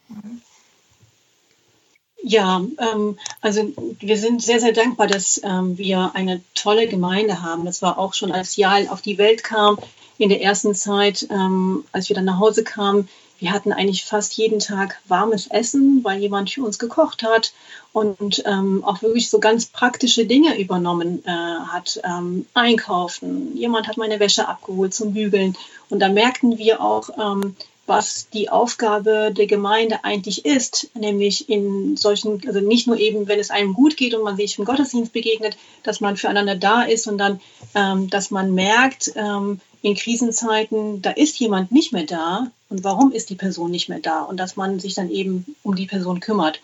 [2.23, 7.65] Ja, ähm, also wir sind sehr, sehr dankbar, dass ähm, wir eine tolle Gemeinde haben.
[7.65, 9.79] Das war auch schon, als Jael auf die Welt kam,
[10.19, 14.37] in der ersten Zeit, ähm, als wir dann nach Hause kamen, wir hatten eigentlich fast
[14.37, 17.53] jeden Tag warmes Essen, weil jemand für uns gekocht hat
[17.93, 22.01] und ähm, auch wirklich so ganz praktische Dinge übernommen äh, hat.
[22.05, 25.57] Ähm, einkaufen, jemand hat meine Wäsche abgeholt zum Bügeln.
[25.89, 27.55] Und da merkten wir auch, ähm,
[27.87, 33.39] was die Aufgabe der Gemeinde eigentlich ist, nämlich in solchen, also nicht nur eben, wenn
[33.39, 37.05] es einem gut geht und man sich im Gottesdienst begegnet, dass man füreinander da ist,
[37.05, 37.41] sondern
[37.75, 43.13] ähm, dass man merkt, ähm, in Krisenzeiten, da ist jemand nicht mehr da und warum
[43.13, 46.21] ist die Person nicht mehr da und dass man sich dann eben um die Person
[46.21, 46.61] kümmert.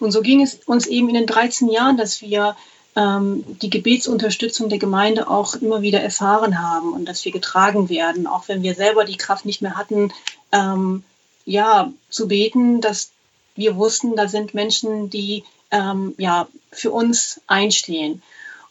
[0.00, 2.56] Und so ging es uns eben in den 13 Jahren, dass wir
[2.94, 8.26] ähm, die Gebetsunterstützung der Gemeinde auch immer wieder erfahren haben und dass wir getragen werden,
[8.26, 10.12] auch wenn wir selber die Kraft nicht mehr hatten,
[10.52, 11.02] ähm,
[11.44, 13.10] ja, zu beten, dass
[13.54, 18.22] wir wussten, da sind Menschen, die ähm, ja, für uns einstehen.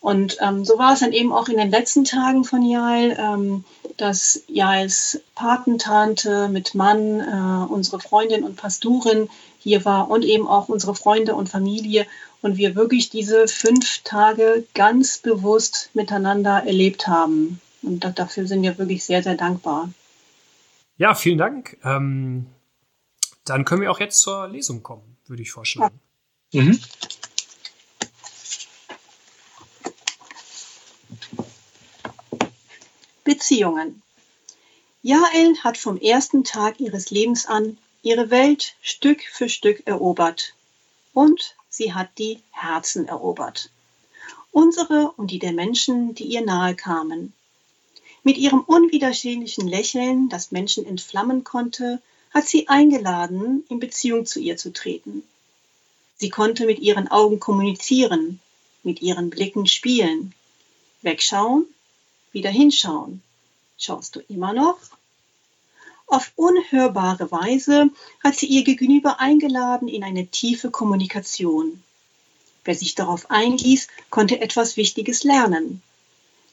[0.08, 3.66] Und ähm, so war es dann eben auch in den letzten Tagen von Jael, ähm,
[3.98, 9.28] dass Jaels Patentante mit Mann, äh, unsere Freundin und Pastorin
[9.60, 12.08] hier war und eben auch unsere Freunde und Familie
[12.42, 17.60] und wir wirklich diese fünf Tage ganz bewusst miteinander erlebt haben.
[17.82, 19.90] Und dafür sind wir wirklich sehr, sehr dankbar.
[20.98, 21.80] Ja, vielen Dank.
[21.84, 22.46] Ähm,
[23.44, 26.00] dann können wir auch jetzt zur Lesung kommen, würde ich vorschlagen.
[26.52, 26.64] Ja.
[26.64, 26.80] Mhm.
[33.48, 34.02] Beziehungen.
[35.04, 40.54] Jael hat vom ersten Tag ihres Lebens an ihre Welt Stück für Stück erobert.
[41.14, 43.70] Und sie hat die Herzen erobert.
[44.52, 47.32] Unsere und die der Menschen, die ihr nahe kamen.
[48.22, 52.02] Mit ihrem unwiderstehlichen Lächeln, das Menschen entflammen konnte,
[52.34, 55.24] hat sie eingeladen, in Beziehung zu ihr zu treten.
[56.18, 58.42] Sie konnte mit ihren Augen kommunizieren,
[58.84, 60.34] mit ihren Blicken spielen,
[61.02, 61.66] wegschauen
[62.34, 63.24] wieder hinschauen.
[63.78, 64.80] Schaust du immer noch?
[66.08, 67.90] Auf unhörbare Weise
[68.24, 71.84] hat sie ihr Gegenüber eingeladen in eine tiefe Kommunikation.
[72.64, 75.82] Wer sich darauf einließ, konnte etwas Wichtiges lernen.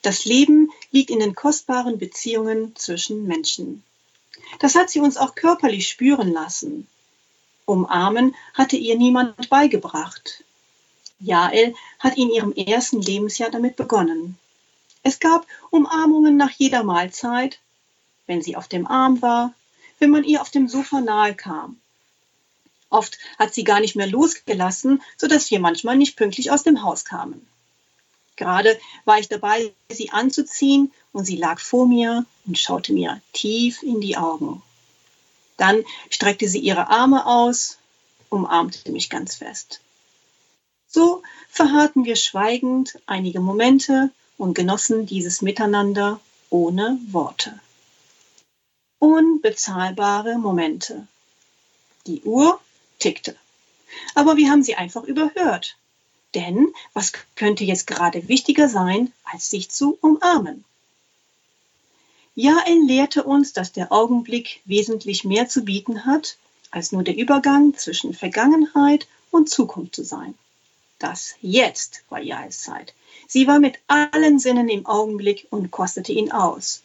[0.03, 3.83] Das Leben liegt in den kostbaren Beziehungen zwischen Menschen.
[4.59, 6.87] Das hat sie uns auch körperlich spüren lassen.
[7.65, 10.45] Umarmen hatte ihr niemand beigebracht.
[11.21, 14.39] Jael hat in ihrem ersten Lebensjahr damit begonnen.
[15.05, 17.61] Es gab Umarmungen nach jeder Mahlzeit,
[18.27, 19.53] wenn sie auf dem Arm war,
[19.99, 21.79] wenn man ihr auf dem Sofa nahe kam.
[22.89, 27.05] Oft hat sie gar nicht mehr losgelassen, sodass wir manchmal nicht pünktlich aus dem Haus
[27.05, 27.47] kamen.
[28.37, 33.83] Gerade war ich dabei, sie anzuziehen, und sie lag vor mir und schaute mir tief
[33.83, 34.63] in die Augen.
[35.59, 37.79] Dann streckte sie ihre Arme aus,
[38.31, 39.81] umarmte mich ganz fest.
[40.89, 46.21] So verharrten wir schweigend einige Momente und genossen dieses Miteinander
[46.51, 47.59] ohne Worte.
[48.99, 51.07] Unbezahlbare Momente.
[52.07, 52.61] Die Uhr
[52.99, 53.37] tickte.
[54.15, 55.77] Aber wir haben sie einfach überhört.
[56.35, 60.65] Denn was könnte jetzt gerade wichtiger sein, als sich zu umarmen?
[62.35, 66.37] Jael lehrte uns, dass der Augenblick wesentlich mehr zu bieten hat,
[66.73, 70.35] als nur der Übergang zwischen Vergangenheit und Zukunft zu sein.
[70.99, 72.95] Das Jetzt war Jahreszeit.
[73.27, 76.83] Sie war mit allen Sinnen im Augenblick und kostete ihn aus.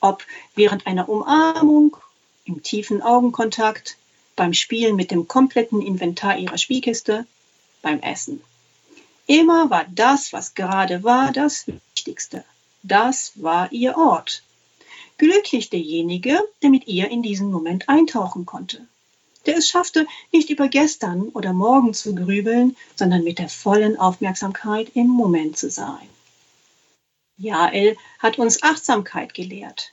[0.00, 1.96] Ob während einer Umarmung,
[2.44, 3.96] im tiefen Augenkontakt,
[4.34, 7.26] beim Spielen mit dem kompletten Inventar ihrer Spielkiste,
[7.82, 8.42] beim Essen.
[9.26, 12.44] Immer war das, was gerade war, das Wichtigste.
[12.82, 14.42] Das war ihr Ort.
[15.18, 18.86] Glücklich derjenige, der mit ihr in diesen Moment eintauchen konnte.
[19.46, 24.90] Der es schaffte, nicht über gestern oder morgen zu grübeln, sondern mit der vollen Aufmerksamkeit
[24.94, 26.08] im Moment zu sein.
[27.38, 29.92] Jael hat uns Achtsamkeit gelehrt.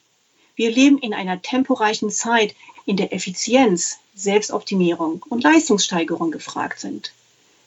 [0.56, 2.56] Wir leben in einer temporeichen Zeit,
[2.86, 7.14] in der Effizienz, Selbstoptimierung und Leistungssteigerung gefragt sind.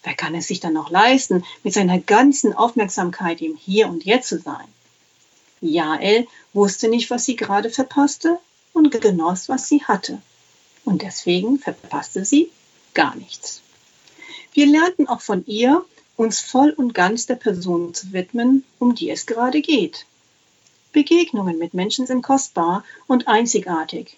[0.02, 4.28] Wer kann es sich dann noch leisten, mit seiner ganzen Aufmerksamkeit im Hier und Jetzt
[4.28, 4.66] zu sein?
[5.60, 8.38] Jael wusste nicht, was sie gerade verpasste
[8.72, 10.20] und genoss, was sie hatte.
[10.90, 12.50] Und deswegen verpasste sie
[12.94, 13.60] gar nichts.
[14.52, 15.84] Wir lernten auch von ihr,
[16.16, 20.04] uns voll und ganz der Person zu widmen, um die es gerade geht.
[20.90, 24.16] Begegnungen mit Menschen sind kostbar und einzigartig.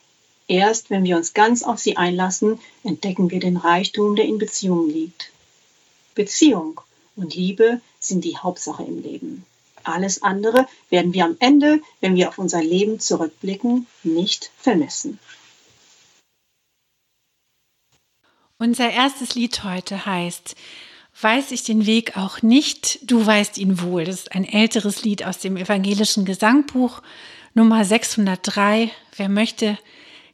[0.48, 4.88] Erst wenn wir uns ganz auf sie einlassen, entdecken wir den Reichtum, der in Beziehungen
[4.88, 5.30] liegt.
[6.14, 6.80] Beziehung
[7.16, 9.44] und Liebe sind die Hauptsache im Leben.
[9.84, 15.18] Alles andere werden wir am Ende, wenn wir auf unser Leben zurückblicken, nicht vermissen.
[18.62, 20.54] Unser erstes Lied heute heißt
[21.20, 24.04] Weiß ich den Weg auch nicht, du weißt ihn wohl.
[24.04, 27.02] Das ist ein älteres Lied aus dem evangelischen Gesangbuch
[27.54, 28.88] Nummer 603.
[29.16, 29.76] Wer möchte,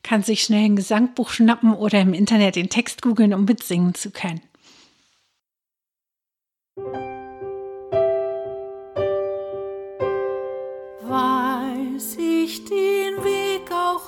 [0.02, 4.10] kann sich schnell ein Gesangbuch schnappen oder im Internet den Text googeln, um mitsingen zu
[4.10, 4.42] können.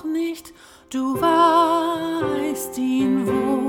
[0.03, 0.53] nicht,
[0.89, 3.60] du weißt ihn wohl.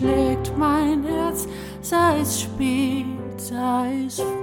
[0.00, 1.46] Schlägt mein Herz,
[1.82, 4.39] sei es spät, sei es früh.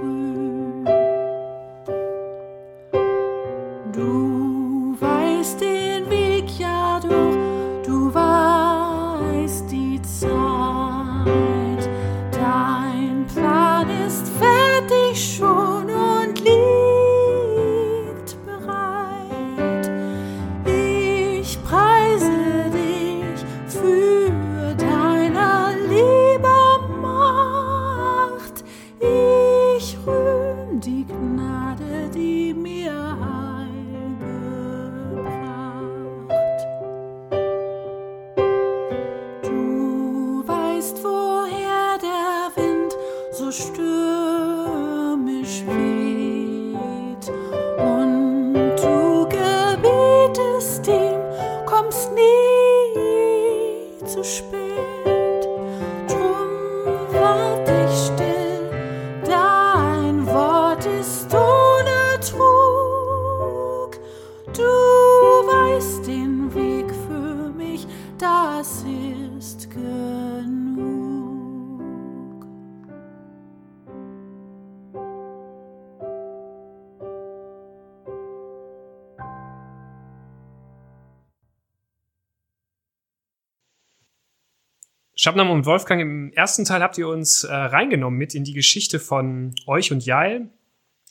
[85.20, 89.00] Schabnam und Wolfgang, im ersten Teil habt ihr uns äh, reingenommen mit in die Geschichte
[89.00, 90.48] von euch und Jael.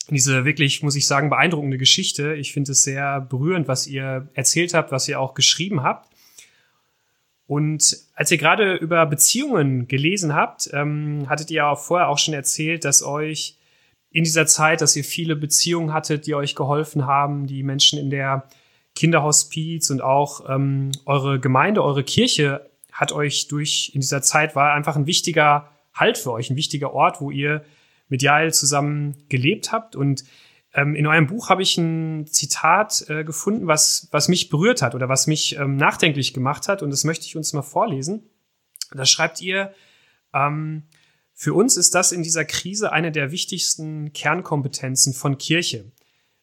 [0.10, 2.34] Diese wirklich, muss ich sagen, beeindruckende Geschichte.
[2.36, 6.10] Ich finde es sehr berührend, was ihr erzählt habt, was ihr auch geschrieben habt.
[7.48, 12.34] Und als ihr gerade über Beziehungen gelesen habt, ähm, hattet ihr auch vorher auch schon
[12.34, 13.58] erzählt, dass euch
[14.10, 18.10] in dieser Zeit, dass ihr viele Beziehungen hattet, die euch geholfen haben, die Menschen in
[18.10, 18.48] der
[18.96, 22.66] Kinderhospiz und auch ähm, eure Gemeinde, eure Kirche
[22.97, 26.93] hat euch durch in dieser Zeit war einfach ein wichtiger Halt für euch, ein wichtiger
[26.93, 27.63] Ort, wo ihr
[28.10, 29.95] mit Jael zusammen gelebt habt.
[29.95, 30.23] Und
[30.73, 34.95] ähm, in eurem Buch habe ich ein Zitat äh, gefunden, was, was mich berührt hat
[34.95, 36.81] oder was mich ähm, nachdenklich gemacht hat.
[36.81, 38.23] Und das möchte ich uns mal vorlesen.
[38.91, 39.73] Da schreibt ihr,
[40.33, 40.83] ähm,
[41.33, 45.91] für uns ist das in dieser Krise eine der wichtigsten Kernkompetenzen von Kirche.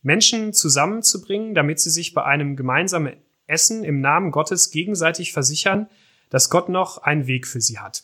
[0.03, 3.15] Menschen zusammenzubringen, damit sie sich bei einem gemeinsamen
[3.49, 5.89] Essen im Namen Gottes gegenseitig versichern,
[6.35, 8.03] dass Gott noch einen Weg für sie hat.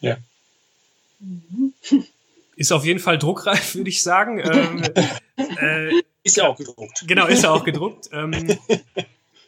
[0.00, 0.16] Ja.
[2.56, 4.38] Ist auf jeden Fall druckreif, würde ich sagen.
[4.38, 4.82] Ähm,
[5.36, 7.04] äh, ist ja auch gedruckt.
[7.06, 8.08] Genau, ist ja auch gedruckt.
[8.12, 8.58] Ähm,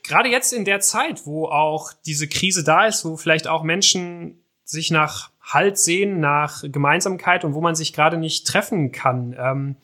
[0.03, 4.39] gerade jetzt in der Zeit, wo auch diese Krise da ist, wo vielleicht auch Menschen
[4.63, 9.35] sich nach Halt sehen, nach Gemeinsamkeit und wo man sich gerade nicht treffen kann.
[9.39, 9.77] Ähm,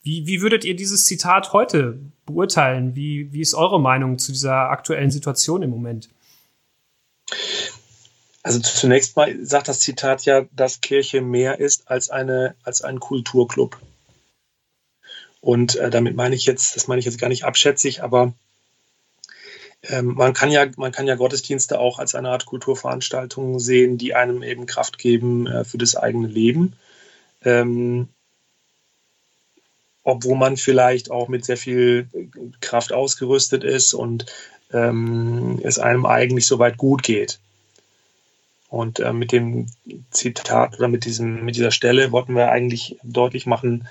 [0.00, 2.94] wie, wie würdet ihr dieses Zitat heute beurteilen?
[2.94, 6.08] Wie, wie ist eure Meinung zu dieser aktuellen Situation im Moment?
[8.42, 13.00] Also zunächst mal sagt das Zitat ja, dass Kirche mehr ist als, eine, als ein
[13.00, 13.78] Kulturclub.
[15.40, 18.32] Und äh, damit meine ich jetzt, das meine ich jetzt gar nicht abschätzig, aber
[19.82, 24.14] ähm, man, kann ja, man kann ja Gottesdienste auch als eine Art Kulturveranstaltung sehen, die
[24.14, 26.74] einem eben Kraft geben äh, für das eigene Leben.
[27.44, 28.08] Ähm,
[30.08, 32.08] obwohl man vielleicht auch mit sehr viel
[32.60, 34.24] Kraft ausgerüstet ist und
[34.72, 37.38] ähm, es einem eigentlich soweit gut geht.
[38.70, 39.66] Und äh, mit dem
[40.10, 43.86] Zitat oder mit, diesem, mit dieser Stelle wollten wir eigentlich deutlich machen,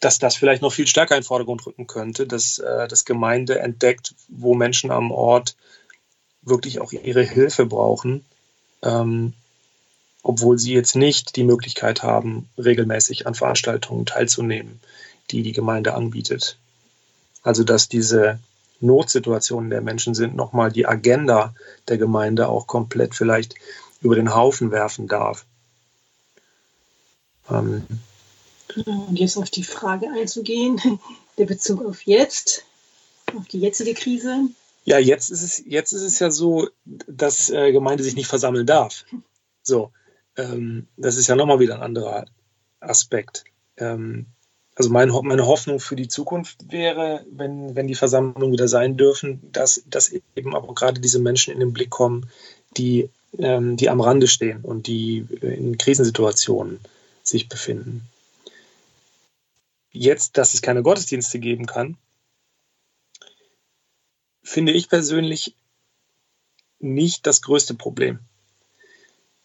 [0.00, 3.58] dass das vielleicht noch viel stärker in den Vordergrund rücken könnte, dass äh, das Gemeinde
[3.58, 5.56] entdeckt, wo Menschen am Ort
[6.40, 8.24] wirklich auch ihre Hilfe brauchen,
[8.82, 9.34] ähm,
[10.22, 14.80] obwohl sie jetzt nicht die Möglichkeit haben, regelmäßig an Veranstaltungen teilzunehmen,
[15.30, 16.58] die die Gemeinde anbietet.
[17.42, 18.38] Also dass diese
[18.80, 21.54] Notsituationen der Menschen sind, nochmal die Agenda
[21.88, 23.54] der Gemeinde auch komplett vielleicht
[24.00, 25.44] über den Haufen werfen darf.
[27.50, 27.84] Ähm,
[28.84, 30.80] und jetzt auf die Frage einzugehen,
[31.38, 32.64] der Bezug auf jetzt,
[33.36, 34.48] auf die jetzige Krise.
[34.84, 38.66] Ja, jetzt ist es, jetzt ist es ja so, dass äh, Gemeinde sich nicht versammeln
[38.66, 39.04] darf.
[39.62, 39.92] So,
[40.38, 42.24] ähm, das ist ja nochmal wieder ein anderer
[42.80, 43.44] Aspekt.
[43.76, 44.26] Ähm,
[44.74, 49.40] also mein, meine Hoffnung für die Zukunft wäre, wenn, wenn die Versammlungen wieder sein dürfen,
[49.52, 52.30] dass, dass eben auch gerade diese Menschen in den Blick kommen,
[52.76, 56.80] die, ähm, die am Rande stehen und die in Krisensituationen
[57.22, 58.08] sich befinden
[59.98, 61.96] jetzt, dass es keine Gottesdienste geben kann,
[64.42, 65.54] finde ich persönlich
[66.78, 68.20] nicht das größte Problem.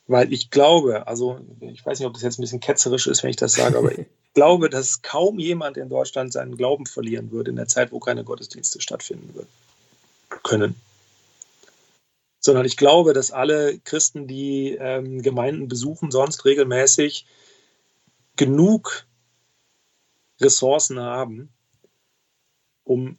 [0.07, 3.29] Weil ich glaube, also ich weiß nicht, ob das jetzt ein bisschen ketzerisch ist, wenn
[3.29, 7.51] ich das sage, aber ich glaube, dass kaum jemand in Deutschland seinen Glauben verlieren würde
[7.51, 9.47] in der Zeit, wo keine Gottesdienste stattfinden würden,
[10.43, 10.75] können.
[12.39, 17.25] Sondern ich glaube, dass alle Christen, die ähm, Gemeinden besuchen, sonst regelmäßig
[18.35, 19.05] genug
[20.41, 21.53] Ressourcen haben,
[22.83, 23.17] um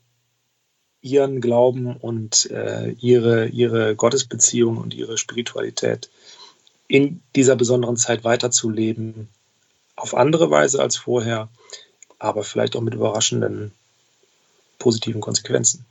[1.01, 6.11] ihren Glauben und äh, ihre, ihre Gottesbeziehung und ihre Spiritualität
[6.89, 9.29] in dieser besonderen Zeit weiterzuleben,
[9.97, 11.49] auf andere Weise als vorher,
[12.19, 13.73] aber vielleicht auch mit überraschenden
[14.79, 15.87] positiven Konsequenzen.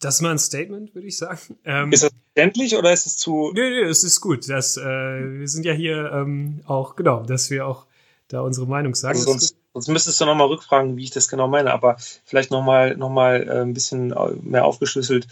[0.00, 1.38] Das ist mal ein Statement, würde ich sagen.
[1.64, 3.52] Ähm, ist das endlich oder ist es zu.
[3.54, 4.48] Nö, nö, es ist gut.
[4.48, 7.86] Das, äh, wir sind ja hier ähm, auch, genau, dass wir auch
[8.26, 9.18] da unsere Meinung sagen.
[9.18, 12.96] Also sonst, sonst müsstest du nochmal rückfragen, wie ich das genau meine, aber vielleicht nochmal
[12.96, 15.28] noch mal, äh, ein bisschen äh, mehr aufgeschlüsselt.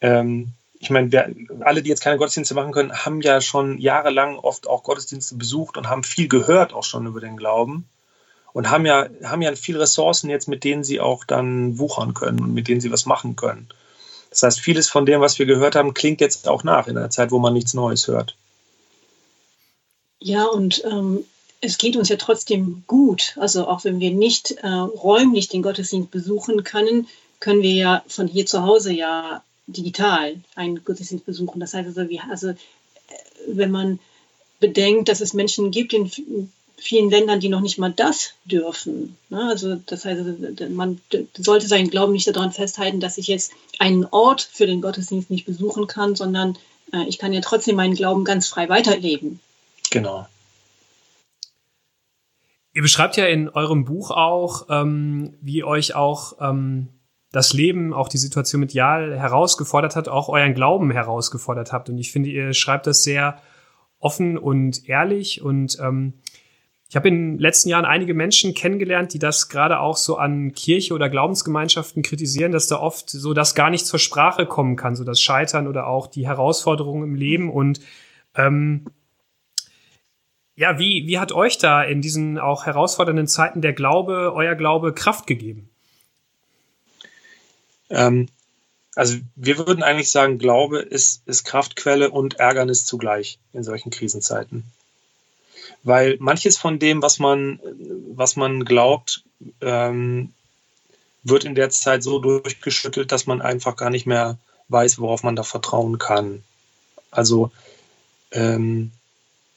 [0.00, 4.38] Ähm, ich meine, wir, alle, die jetzt keine Gottesdienste machen können, haben ja schon jahrelang
[4.38, 7.88] oft auch Gottesdienste besucht und haben viel gehört auch schon über den Glauben
[8.52, 12.40] und haben ja, haben ja viel Ressourcen jetzt, mit denen sie auch dann wuchern können
[12.40, 13.68] und mit denen sie was machen können.
[14.30, 17.10] Das heißt, vieles von dem, was wir gehört haben, klingt jetzt auch nach in einer
[17.10, 18.36] Zeit, wo man nichts Neues hört.
[20.20, 21.24] Ja, und ähm,
[21.60, 23.36] es geht uns ja trotzdem gut.
[23.38, 27.08] Also auch wenn wir nicht äh, räumlich den Gottesdienst besuchen können,
[27.40, 31.60] können wir ja von hier zu Hause ja digital einen Gottesdienst besuchen.
[31.60, 32.54] Das heißt also, wir, also äh,
[33.46, 33.98] wenn man
[34.60, 36.10] bedenkt, dass es Menschen gibt in
[36.76, 39.16] vielen Ländern, die noch nicht mal das dürfen.
[39.28, 39.42] Ne?
[39.48, 41.00] Also das heißt, also, man
[41.36, 45.46] sollte seinen Glauben nicht daran festhalten, dass ich jetzt einen Ort für den Gottesdienst nicht
[45.46, 46.56] besuchen kann, sondern
[46.92, 49.40] äh, ich kann ja trotzdem meinen Glauben ganz frei weiterleben.
[49.90, 50.26] Genau.
[52.74, 56.88] Ihr beschreibt ja in eurem Buch auch, ähm, wie euch auch ähm,
[57.30, 61.88] das Leben, auch die Situation mit Jal herausgefordert hat, auch euren Glauben herausgefordert habt.
[61.90, 63.40] Und ich finde, ihr schreibt das sehr
[63.98, 65.42] offen und ehrlich.
[65.42, 66.14] Und ähm,
[66.88, 70.52] ich habe in den letzten Jahren einige Menschen kennengelernt, die das gerade auch so an
[70.52, 74.96] Kirche oder Glaubensgemeinschaften kritisieren, dass da oft so das gar nicht zur Sprache kommen kann,
[74.96, 77.50] so das Scheitern oder auch die Herausforderungen im Leben.
[77.50, 77.80] Und
[78.34, 78.86] ähm,
[80.54, 84.94] ja, wie, wie hat euch da in diesen auch herausfordernden Zeiten der Glaube, euer Glaube
[84.94, 85.67] Kraft gegeben?
[87.90, 88.28] Ähm,
[88.94, 94.64] also wir würden eigentlich sagen, Glaube ist, ist Kraftquelle und Ärgernis zugleich in solchen Krisenzeiten.
[95.84, 97.60] Weil manches von dem, was man,
[98.14, 99.22] was man glaubt,
[99.60, 100.32] ähm,
[101.22, 105.36] wird in der Zeit so durchgeschüttelt, dass man einfach gar nicht mehr weiß, worauf man
[105.36, 106.42] da vertrauen kann.
[107.10, 107.50] Also
[108.32, 108.90] ähm,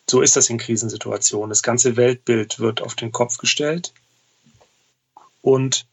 [0.09, 1.49] so ist das in Krisensituationen.
[1.49, 3.93] Das ganze Weltbild wird auf den Kopf gestellt
[5.41, 5.85] und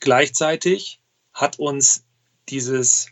[0.00, 0.98] gleichzeitig
[1.38, 2.02] hat uns
[2.48, 3.10] dieses,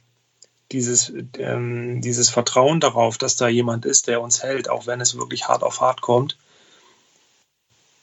[0.72, 5.16] dieses, ähm, dieses Vertrauen darauf, dass da jemand ist, der uns hält, auch wenn es
[5.16, 6.36] wirklich hart auf hart kommt,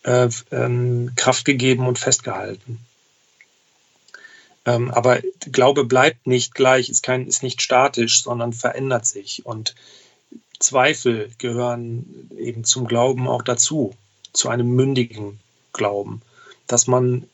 [0.03, 2.79] äh, ähm, Kraft gegeben und festgehalten.
[4.65, 5.19] Ähm, aber
[5.51, 9.45] Glaube bleibt nicht gleich, ist, kein, ist nicht statisch, sondern verändert sich.
[9.45, 9.75] Und
[10.57, 13.93] Zweifel gehören eben zum Glauben auch dazu,
[14.31, 15.41] zu einem mündigen
[15.73, 16.21] Glauben,
[16.65, 17.27] dass man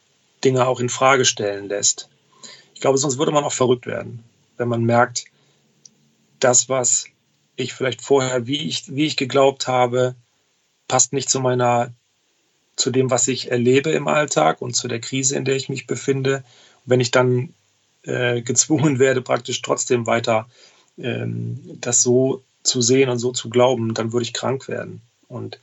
[0.43, 2.09] Dinge auch in Frage stellen lässt.
[2.79, 4.23] Ich glaube, sonst würde man auch verrückt werden,
[4.57, 5.25] wenn man merkt,
[6.39, 7.07] das, was
[7.57, 10.15] ich vielleicht vorher, wie ich, wie ich geglaubt habe,
[10.87, 11.91] passt nicht zu meiner,
[12.77, 15.87] zu dem, was ich erlebe im Alltag und zu der Krise, in der ich mich
[15.87, 16.43] befinde
[16.85, 17.53] wenn ich dann
[18.03, 20.49] äh, gezwungen werde, praktisch trotzdem weiter
[20.97, 25.01] ähm, das so zu sehen und so zu glauben, dann würde ich krank werden.
[25.27, 25.59] Und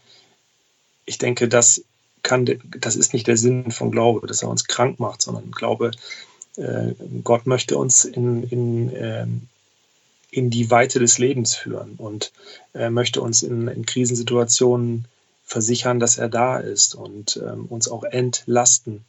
[1.05, 1.83] ich denke, das
[2.23, 2.47] kann,
[2.79, 5.93] das ist nicht der Sinn von Glaube, dass er uns krank macht, sondern Glaube,
[6.57, 6.95] äh,
[7.25, 9.27] Gott möchte uns in, in, äh,
[10.31, 12.33] in die Weite des Lebens führen und
[12.75, 15.07] äh, möchte uns in, in Krisensituationen
[15.45, 19.05] versichern, dass er da ist und ähm, uns auch entlasten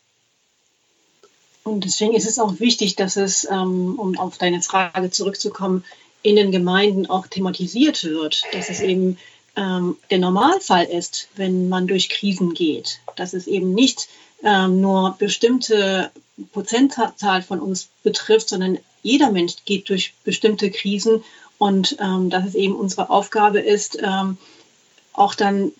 [1.67, 5.83] und deswegen ist es auch wichtig, dass es, ähm, um auf deine Frage zurückzukommen,
[6.23, 9.17] in den Gemeinden auch thematisiert wird, dass es eben
[9.57, 13.01] ähm, der Normalfall ist, wenn man durch Krisen geht.
[13.17, 14.07] Dass es eben nicht
[14.43, 16.11] ähm, nur bestimmte
[16.53, 21.23] Prozentzahl von uns betrifft, sondern jeder Mensch geht durch bestimmte Krisen
[21.57, 24.37] und ähm, dass es eben unsere Aufgabe ist, ähm,
[25.13, 25.71] auch dann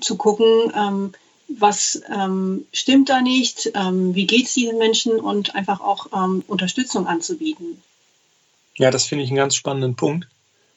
[0.00, 1.12] zu gucken, ähm,
[1.48, 6.06] was ähm, stimmt da nicht, ähm, wie geht es diesen Menschen und einfach auch
[6.46, 7.82] Unterstützung anzubieten.
[8.76, 10.26] Ja, das finde ich einen ganz spannenden Punkt,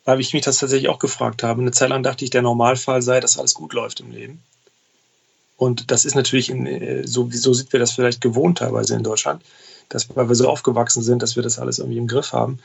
[0.03, 1.61] weil ich mich das tatsächlich auch gefragt habe.
[1.61, 4.43] Eine Zeit lang dachte ich, der Normalfall sei, dass alles gut läuft im Leben.
[5.58, 9.03] Und das ist natürlich, in, äh, so, so sind wir das vielleicht gewohnt teilweise in
[9.03, 9.43] Deutschland,
[9.89, 12.60] dass, weil wir so aufgewachsen sind, dass wir das alles irgendwie im Griff haben.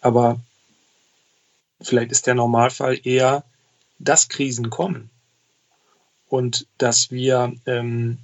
[0.00, 0.40] Aber
[1.80, 3.44] vielleicht ist der Normalfall eher,
[3.98, 5.10] dass Krisen kommen
[6.28, 8.18] und dass wir, ähm,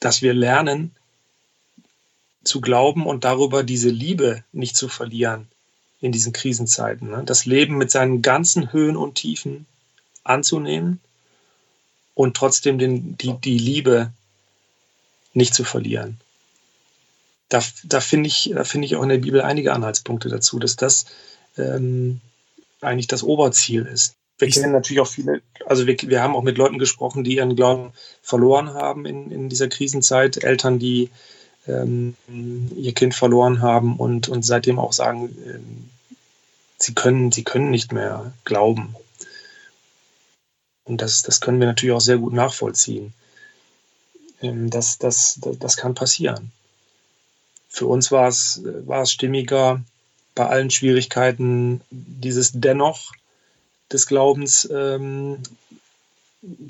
[0.00, 0.94] dass wir lernen
[2.44, 5.48] zu glauben und darüber diese Liebe nicht zu verlieren
[6.00, 7.10] in diesen Krisenzeiten.
[7.10, 7.22] Ne?
[7.26, 9.66] Das Leben mit seinen ganzen Höhen und Tiefen
[10.22, 11.00] anzunehmen
[12.18, 14.10] und trotzdem den, die, die Liebe
[15.34, 16.18] nicht zu verlieren.
[17.48, 21.06] Da, da finde ich, da ich auch in der Bibel einige Anhaltspunkte dazu, dass das
[21.56, 22.20] ähm,
[22.80, 24.16] eigentlich das Oberziel ist.
[24.36, 27.54] Wir kennen natürlich auch viele, also wir, wir haben auch mit Leuten gesprochen, die ihren
[27.54, 30.42] Glauben verloren haben in, in dieser Krisenzeit.
[30.42, 31.10] Eltern, die
[31.68, 32.16] ähm,
[32.76, 35.88] ihr Kind verloren haben und, und seitdem auch sagen, ähm,
[36.78, 38.96] sie, können, sie können nicht mehr glauben.
[40.88, 43.12] Und das, das können wir natürlich auch sehr gut nachvollziehen.
[44.40, 46.50] Ähm, das, das, das, kann passieren.
[47.68, 49.82] Für uns war es, war es stimmiger,
[50.34, 53.12] bei allen Schwierigkeiten dieses Dennoch
[53.92, 55.42] des Glaubens ähm,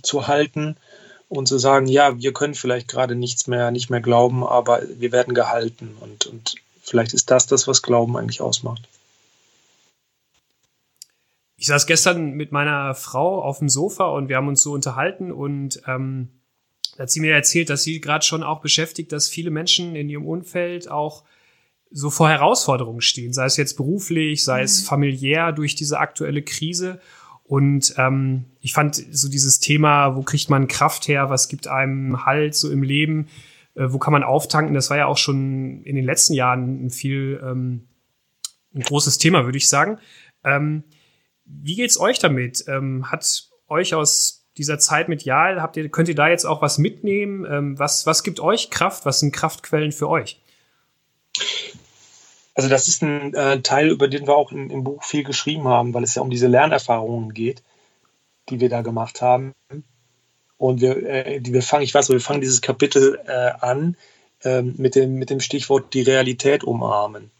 [0.02, 0.76] zu halten
[1.28, 5.12] und zu sagen, ja, wir können vielleicht gerade nichts mehr, nicht mehr glauben, aber wir
[5.12, 8.88] werden gehalten und, und vielleicht ist das das, was Glauben eigentlich ausmacht.
[11.60, 15.32] Ich saß gestern mit meiner Frau auf dem Sofa und wir haben uns so unterhalten
[15.32, 16.28] und ähm,
[16.96, 20.08] da hat sie mir erzählt, dass sie gerade schon auch beschäftigt, dass viele Menschen in
[20.08, 21.24] ihrem Umfeld auch
[21.90, 24.86] so vor Herausforderungen stehen, sei es jetzt beruflich, sei es mhm.
[24.86, 27.00] familiär durch diese aktuelle Krise.
[27.42, 32.24] Und ähm, ich fand so dieses Thema, wo kriegt man Kraft her, was gibt einem
[32.24, 33.26] Halt so im Leben,
[33.74, 36.90] äh, wo kann man auftanken, das war ja auch schon in den letzten Jahren ein
[36.90, 37.88] viel ähm,
[38.76, 39.98] ein großes Thema, würde ich sagen.
[40.44, 40.84] Ähm,
[41.48, 42.64] wie geht's euch damit?
[42.68, 46.60] Ähm, hat euch aus dieser Zeit mit Jahl, habt ihr, könnt ihr da jetzt auch
[46.60, 47.46] was mitnehmen?
[47.50, 49.06] Ähm, was, was gibt euch Kraft?
[49.06, 50.40] Was sind Kraftquellen für euch?
[52.54, 55.68] Also das ist ein äh, Teil, über den wir auch im, im, Buch viel geschrieben
[55.68, 57.62] haben, weil es ja um diese Lernerfahrungen geht,
[58.48, 59.54] die wir da gemacht haben.
[60.56, 63.96] Und wir, äh, die wir fangen, ich weiß, wir fangen dieses Kapitel äh, an
[64.42, 67.30] ähm, mit, dem, mit dem Stichwort die Realität umarmen.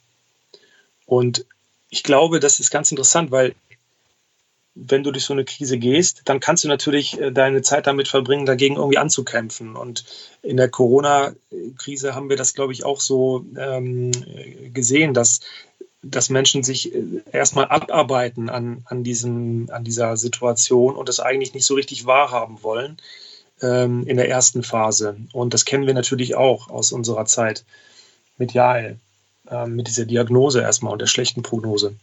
[1.04, 1.46] Und
[1.90, 3.56] ich glaube, das ist ganz interessant, weil
[4.80, 8.08] wenn du durch so eine Krise gehst, dann kannst du natürlich äh, deine Zeit damit
[8.08, 9.76] verbringen, dagegen irgendwie anzukämpfen.
[9.76, 10.04] Und
[10.42, 14.12] in der Corona-Krise haben wir das, glaube ich, auch so ähm,
[14.72, 15.40] gesehen, dass,
[16.02, 17.02] dass Menschen sich äh,
[17.32, 22.62] erstmal abarbeiten an, an, diesem, an dieser Situation und das eigentlich nicht so richtig wahrhaben
[22.62, 22.98] wollen
[23.60, 25.16] ähm, in der ersten Phase.
[25.32, 27.64] Und das kennen wir natürlich auch aus unserer Zeit
[28.36, 29.00] mit Jael,
[29.50, 31.96] äh, mit dieser Diagnose erstmal und der schlechten Prognose.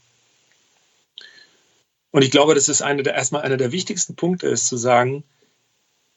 [2.16, 5.26] Und ich glaube, das ist eine der, erstmal einer der wichtigsten Punkte ist zu sagen,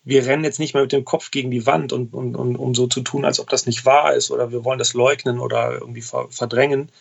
[0.05, 2.72] wir rennen jetzt nicht mehr mit dem Kopf gegen die Wand und, und, und um
[2.76, 5.72] so zu tun, als ob das nicht wahr ist oder wir wollen das leugnen oder
[5.72, 6.92] irgendwie verdrängen,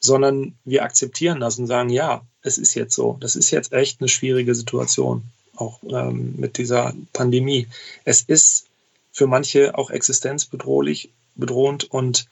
[0.00, 3.16] sondern wir akzeptieren das und sagen, ja, es ist jetzt so.
[3.20, 5.22] Das ist jetzt echt eine schwierige Situation,
[5.56, 7.68] auch ähm, mit dieser Pandemie.
[8.04, 8.66] Es ist
[9.12, 12.28] für manche auch existenzbedrohlich, bedrohend und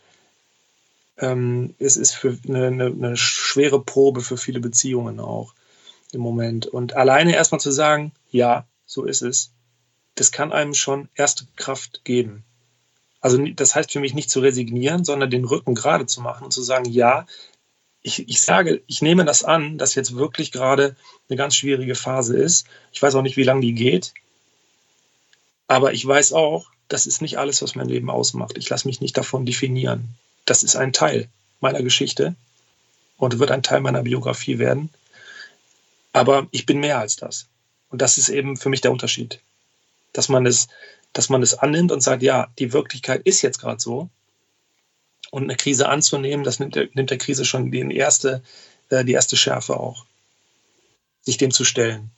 [1.16, 5.54] ähm, es ist für eine, eine, eine schwere Probe für viele Beziehungen auch
[6.14, 6.66] im Moment.
[6.66, 9.50] Und alleine erstmal zu sagen, ja, so ist es,
[10.14, 12.44] das kann einem schon erste Kraft geben.
[13.20, 16.52] Also das heißt für mich nicht zu resignieren, sondern den Rücken gerade zu machen und
[16.52, 17.26] zu sagen, ja,
[18.02, 20.96] ich, ich sage, ich nehme das an, dass jetzt wirklich gerade
[21.28, 22.66] eine ganz schwierige Phase ist.
[22.92, 24.14] Ich weiß auch nicht, wie lange die geht.
[25.68, 28.56] Aber ich weiß auch, das ist nicht alles, was mein Leben ausmacht.
[28.56, 30.16] Ich lasse mich nicht davon definieren.
[30.46, 31.28] Das ist ein Teil
[31.60, 32.34] meiner Geschichte
[33.18, 34.90] und wird ein Teil meiner Biografie werden.
[36.12, 37.48] Aber ich bin mehr als das.
[37.88, 39.40] Und das ist eben für mich der Unterschied
[40.12, 40.68] dass man es,
[41.12, 44.08] dass man es annimmt und sagt, ja, die Wirklichkeit ist jetzt gerade so.
[45.30, 48.42] Und eine Krise anzunehmen, das nimmt der, nimmt der Krise schon die erste,
[48.88, 50.04] äh, die erste Schärfe auch,
[51.22, 52.10] sich dem zu stellen.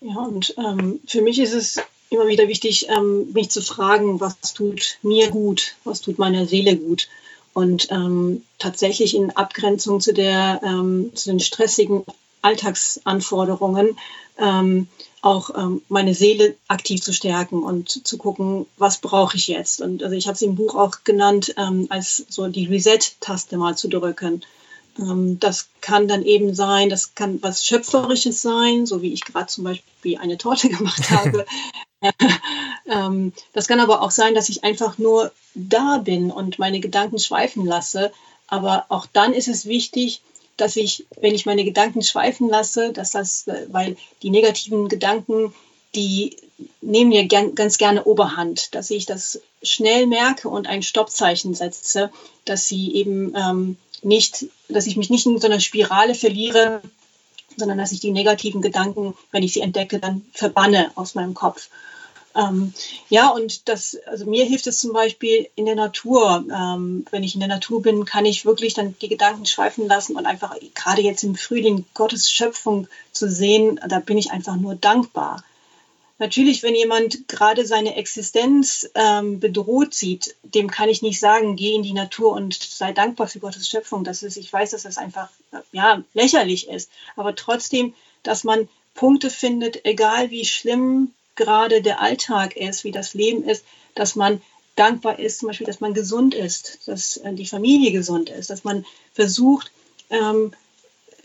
[0.00, 1.78] Ja, und ähm, für mich ist es
[2.10, 6.76] immer wieder wichtig, ähm, mich zu fragen, was tut mir gut, was tut meiner Seele
[6.76, 7.08] gut.
[7.54, 12.04] Und ähm, tatsächlich in Abgrenzung zu, der, ähm, zu den stressigen
[12.42, 13.96] Alltagsanforderungen
[14.38, 14.88] ähm,
[15.22, 19.80] auch ähm, meine Seele aktiv zu stärken und zu gucken, was brauche ich jetzt.
[19.80, 23.76] Und also ich habe es im Buch auch genannt, ähm, als so die Reset-Taste mal
[23.76, 24.42] zu drücken.
[24.98, 29.46] Ähm, das kann dann eben sein, das kann was Schöpferisches sein, so wie ich gerade
[29.46, 31.46] zum Beispiel eine Torte gemacht habe.
[32.86, 37.20] ähm, das kann aber auch sein, dass ich einfach nur da bin und meine Gedanken
[37.20, 38.12] schweifen lasse.
[38.48, 40.20] Aber auch dann ist es wichtig,
[40.56, 45.54] dass ich, wenn ich meine Gedanken schweifen lasse, dass das, weil die negativen Gedanken,
[45.94, 46.36] die
[46.80, 52.10] nehmen mir gern, ganz gerne Oberhand, dass ich das schnell merke und ein Stoppzeichen setze,
[52.44, 56.82] dass sie eben ähm, nicht, dass ich mich nicht in so einer Spirale verliere,
[57.56, 61.68] sondern dass ich die negativen Gedanken, wenn ich sie entdecke, dann verbanne aus meinem Kopf.
[62.34, 62.72] Ähm,
[63.08, 66.44] ja, und das, also mir hilft es zum Beispiel in der Natur.
[66.50, 70.16] Ähm, wenn ich in der Natur bin, kann ich wirklich dann die Gedanken schweifen lassen
[70.16, 74.74] und einfach gerade jetzt im Frühling Gottes Schöpfung zu sehen, da bin ich einfach nur
[74.74, 75.42] dankbar.
[76.18, 81.74] Natürlich, wenn jemand gerade seine Existenz ähm, bedroht sieht, dem kann ich nicht sagen, geh
[81.74, 84.04] in die Natur und sei dankbar für Gottes Schöpfung.
[84.04, 85.30] Das ist, ich weiß, dass das einfach
[85.72, 86.90] ja, lächerlich ist.
[87.16, 93.14] Aber trotzdem, dass man Punkte findet, egal wie schlimm gerade der Alltag ist, wie das
[93.14, 93.64] Leben ist,
[93.94, 94.40] dass man
[94.76, 98.64] dankbar ist, zum Beispiel, dass man gesund ist, dass äh, die Familie gesund ist, dass
[98.64, 99.70] man versucht,
[100.10, 100.52] ähm,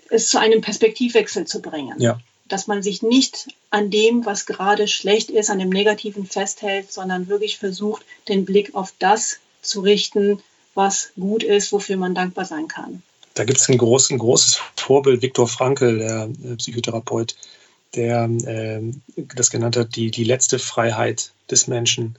[0.09, 1.99] es zu einem Perspektivwechsel zu bringen.
[1.99, 2.19] Ja.
[2.47, 7.27] Dass man sich nicht an dem, was gerade schlecht ist, an dem Negativen festhält, sondern
[7.27, 10.41] wirklich versucht, den Blick auf das zu richten,
[10.73, 13.01] was gut ist, wofür man dankbar sein kann.
[13.33, 17.35] Da gibt es ein, groß, ein großes Vorbild, Viktor Frankl, der äh, Psychotherapeut,
[17.97, 18.81] der äh,
[19.35, 22.15] das genannt hat, die, die letzte Freiheit des Menschen.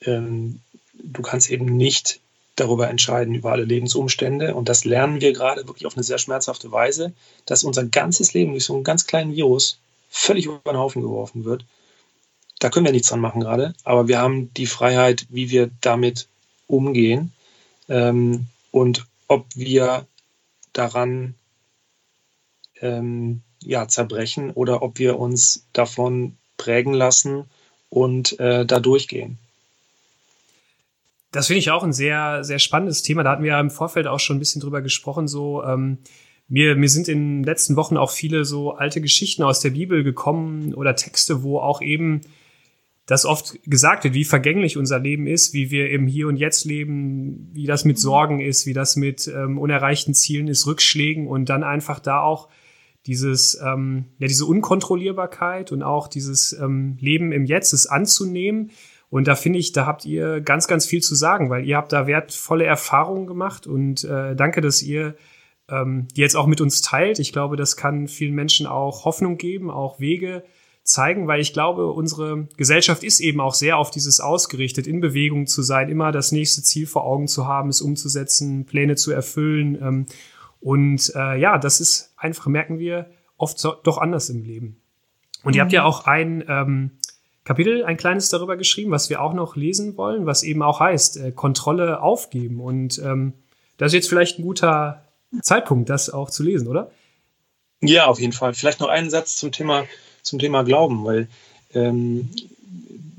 [0.00, 0.60] Ähm,
[0.94, 2.20] du kannst eben nicht
[2.56, 4.54] darüber entscheiden, über alle Lebensumstände.
[4.54, 7.12] Und das lernen wir gerade wirklich auf eine sehr schmerzhafte Weise,
[7.46, 9.78] dass unser ganzes Leben durch so einen ganz kleinen Virus
[10.10, 11.64] völlig über den Haufen geworfen wird.
[12.58, 16.28] Da können wir nichts dran machen gerade, aber wir haben die Freiheit, wie wir damit
[16.68, 17.32] umgehen
[17.88, 20.06] ähm, und ob wir
[20.72, 21.34] daran
[22.80, 27.44] ähm, ja, zerbrechen oder ob wir uns davon prägen lassen
[27.88, 29.38] und äh, da durchgehen.
[31.32, 33.22] Das finde ich auch ein sehr, sehr spannendes Thema.
[33.22, 35.28] Da hatten wir ja im Vorfeld auch schon ein bisschen drüber gesprochen.
[35.28, 35.98] So, ähm,
[36.48, 40.04] mir, mir sind in den letzten Wochen auch viele so alte Geschichten aus der Bibel
[40.04, 42.20] gekommen oder Texte, wo auch eben
[43.06, 46.64] das oft gesagt wird, wie vergänglich unser Leben ist, wie wir im Hier und Jetzt
[46.64, 51.48] leben, wie das mit Sorgen ist, wie das mit ähm, unerreichten Zielen ist, Rückschlägen und
[51.48, 52.48] dann einfach da auch
[53.06, 58.70] dieses, ähm, ja, diese Unkontrollierbarkeit und auch dieses ähm, Leben im Jetzt, es anzunehmen.
[59.10, 61.92] Und da finde ich, da habt ihr ganz, ganz viel zu sagen, weil ihr habt
[61.92, 65.16] da wertvolle Erfahrungen gemacht und äh, danke, dass ihr
[65.68, 67.18] ähm, die jetzt auch mit uns teilt.
[67.18, 70.44] Ich glaube, das kann vielen Menschen auch Hoffnung geben, auch Wege
[70.84, 75.46] zeigen, weil ich glaube, unsere Gesellschaft ist eben auch sehr auf dieses ausgerichtet, in Bewegung
[75.46, 79.78] zu sein, immer das nächste Ziel vor Augen zu haben, es umzusetzen, Pläne zu erfüllen.
[79.80, 80.06] Ähm,
[80.62, 84.80] und äh, ja, das ist einfach, merken wir, oft so, doch anders im Leben.
[85.42, 85.56] Und mhm.
[85.56, 85.86] ihr habt ja mhm.
[85.86, 86.90] auch ein ähm,
[87.44, 91.16] Kapitel, ein kleines darüber geschrieben, was wir auch noch lesen wollen, was eben auch heißt,
[91.16, 92.60] äh, Kontrolle aufgeben.
[92.60, 93.32] Und ähm,
[93.76, 95.04] das ist jetzt vielleicht ein guter
[95.40, 96.92] Zeitpunkt, das auch zu lesen, oder?
[97.80, 98.54] Ja, auf jeden Fall.
[98.54, 99.84] Vielleicht noch einen Satz zum Thema,
[100.22, 101.28] zum Thema Glauben, weil
[101.74, 102.30] ähm,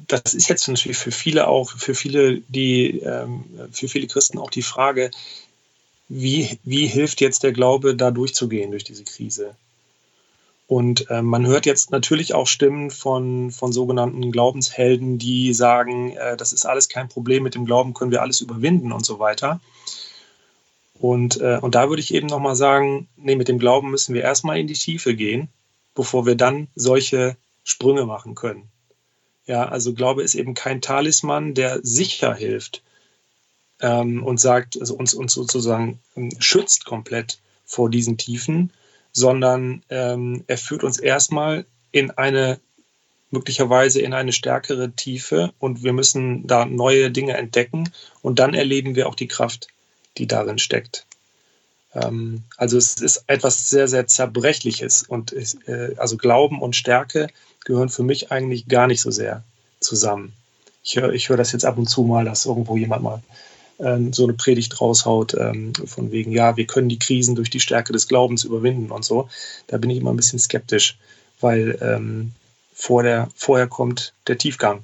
[0.08, 4.50] das ist jetzt natürlich für viele auch, für viele, die, ähm, für viele Christen auch
[4.50, 5.12] die Frage,
[6.14, 9.56] wie, wie hilft jetzt der Glaube, da durchzugehen durch diese Krise?
[10.68, 16.38] Und äh, man hört jetzt natürlich auch Stimmen von, von sogenannten Glaubenshelden, die sagen, äh,
[16.38, 19.60] das ist alles kein Problem, mit dem Glauben können wir alles überwinden und so weiter.
[21.00, 24.22] Und, äh, und da würde ich eben nochmal sagen, nee, mit dem Glauben müssen wir
[24.22, 25.50] erstmal in die Tiefe gehen,
[25.96, 28.70] bevor wir dann solche Sprünge machen können.
[29.46, 32.84] Ja, also Glaube ist eben kein Talisman, der sicher hilft
[33.84, 38.72] ähm, und sagt, also uns, uns sozusagen ähm, schützt komplett vor diesen Tiefen,
[39.12, 42.60] sondern ähm, er führt uns erstmal in eine
[43.30, 48.96] möglicherweise in eine stärkere Tiefe und wir müssen da neue Dinge entdecken und dann erleben
[48.96, 49.68] wir auch die Kraft,
[50.18, 51.06] die darin steckt.
[51.94, 57.28] Ähm, also es ist etwas sehr, sehr Zerbrechliches und äh, also Glauben und Stärke
[57.66, 59.44] gehören für mich eigentlich gar nicht so sehr
[59.80, 60.34] zusammen.
[60.84, 63.22] Ich höre ich hör das jetzt ab und zu mal, dass irgendwo jemand mal
[63.84, 67.60] ähm, so eine Predigt raushaut, ähm, von wegen, ja, wir können die Krisen durch die
[67.60, 69.30] Stärke des Glaubens überwinden und so.
[69.68, 70.98] Da bin ich immer ein bisschen skeptisch,
[71.42, 72.32] weil ähm,
[72.74, 74.84] vor der, vorher kommt der Tiefgang.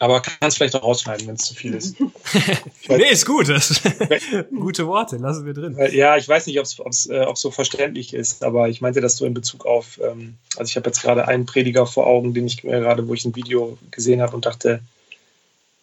[0.00, 1.96] Aber kann es vielleicht auch rausschneiden, wenn es zu viel ist.
[2.88, 3.48] nee, ist gut.
[3.48, 3.80] Das
[4.50, 5.78] gute Worte, lassen wir drin.
[5.92, 9.24] Ja, ich weiß nicht, ob es äh, so verständlich ist, aber ich meinte das so
[9.24, 12.64] in Bezug auf, ähm, also ich habe jetzt gerade einen Prediger vor Augen, den ich
[12.64, 14.80] mir gerade, wo ich ein Video gesehen habe und dachte,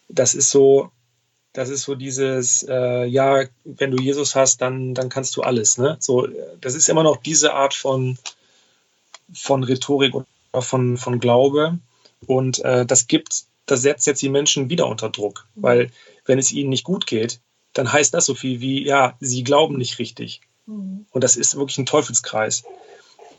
[0.08, 0.90] das ist so,
[1.52, 5.78] das ist so dieses, äh, ja, wenn du Jesus hast, dann, dann kannst du alles.
[5.78, 5.96] Ne?
[6.00, 6.26] So,
[6.60, 8.18] das ist immer noch diese Art von,
[9.34, 10.26] von Rhetorik oder
[10.62, 11.78] von, von Glaube.
[12.26, 15.62] Und äh, das gibt das setzt jetzt die Menschen wieder unter Druck, mhm.
[15.62, 15.90] weil
[16.24, 17.40] wenn es ihnen nicht gut geht,
[17.72, 20.40] dann heißt das so viel wie, ja, sie glauben nicht richtig.
[20.66, 21.06] Mhm.
[21.10, 22.64] Und das ist wirklich ein Teufelskreis.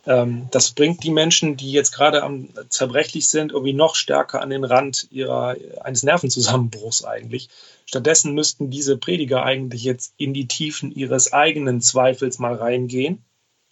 [0.05, 4.49] Ähm, das bringt die Menschen, die jetzt gerade am zerbrechlich sind, irgendwie noch stärker an
[4.49, 7.49] den Rand ihrer, eines Nervenzusammenbruchs eigentlich.
[7.85, 13.23] Stattdessen müssten diese Prediger eigentlich jetzt in die Tiefen ihres eigenen Zweifels mal reingehen.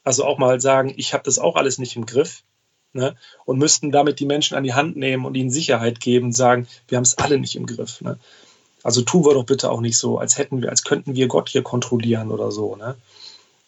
[0.03, 2.43] Also auch mal sagen, ich habe das auch alles nicht im Griff
[2.93, 3.15] ne?
[3.45, 6.67] und müssten damit die Menschen an die Hand nehmen und ihnen Sicherheit geben und sagen,
[6.87, 8.01] wir haben es alle nicht im Griff.
[8.01, 8.17] Ne?
[8.83, 11.49] Also tun wir doch bitte auch nicht so, als hätten wir, als könnten wir Gott
[11.49, 12.75] hier kontrollieren oder so.
[12.75, 12.95] Ne?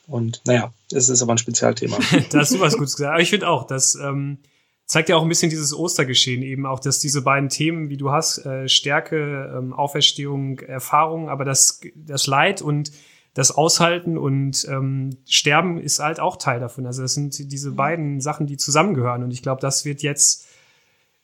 [0.08, 1.97] Und naja, es ist aber ein Spezialthema.
[2.32, 3.14] da hast du was Gutes gesagt.
[3.14, 4.39] Aber ich finde auch, das ähm,
[4.86, 8.12] zeigt ja auch ein bisschen dieses Ostergeschehen eben auch, dass diese beiden Themen, wie du
[8.12, 12.91] hast, äh, Stärke, ähm, Auferstehung, Erfahrung, aber das, das Leid und
[13.34, 16.86] das Aushalten und ähm, Sterben ist halt auch Teil davon.
[16.86, 17.76] Also das sind diese mhm.
[17.76, 19.24] beiden Sachen, die zusammengehören.
[19.24, 20.47] Und ich glaube, das wird jetzt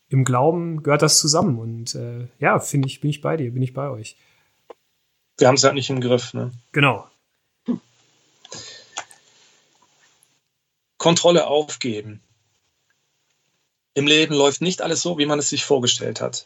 [0.10, 1.60] im Glauben gehört das zusammen.
[1.60, 4.18] Und äh, ja, finde ich, bin ich bei dir, bin ich bei euch.
[5.38, 6.52] Wir haben es halt nicht im Griff, ne?
[6.72, 7.06] Genau.
[11.00, 12.22] Kontrolle aufgeben.
[13.93, 16.45] Im Leben läuft nicht alles so, wie man es sich vorgestellt hat.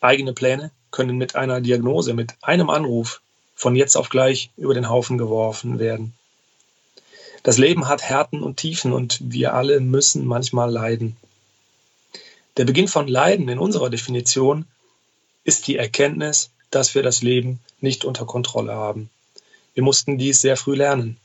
[0.00, 3.20] Eigene Pläne können mit einer Diagnose, mit einem Anruf
[3.56, 6.14] von jetzt auf gleich über den Haufen geworfen werden.
[7.42, 11.16] Das Leben hat Härten und Tiefen und wir alle müssen manchmal leiden.
[12.58, 14.66] Der Beginn von Leiden in unserer Definition
[15.42, 19.10] ist die Erkenntnis, dass wir das Leben nicht unter Kontrolle haben.
[19.74, 21.16] Wir mussten dies sehr früh lernen.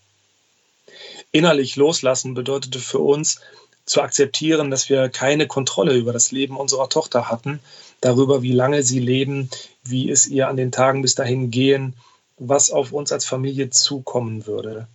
[1.36, 3.42] Innerlich loslassen bedeutete für uns
[3.86, 7.60] zu akzeptieren, dass wir keine Kontrolle über das Leben unserer Tochter hatten,
[8.00, 9.50] darüber, wie lange sie leben,
[9.84, 11.94] wie es ihr an den Tagen bis dahin gehen,
[12.38, 14.88] was auf uns als Familie zukommen würde.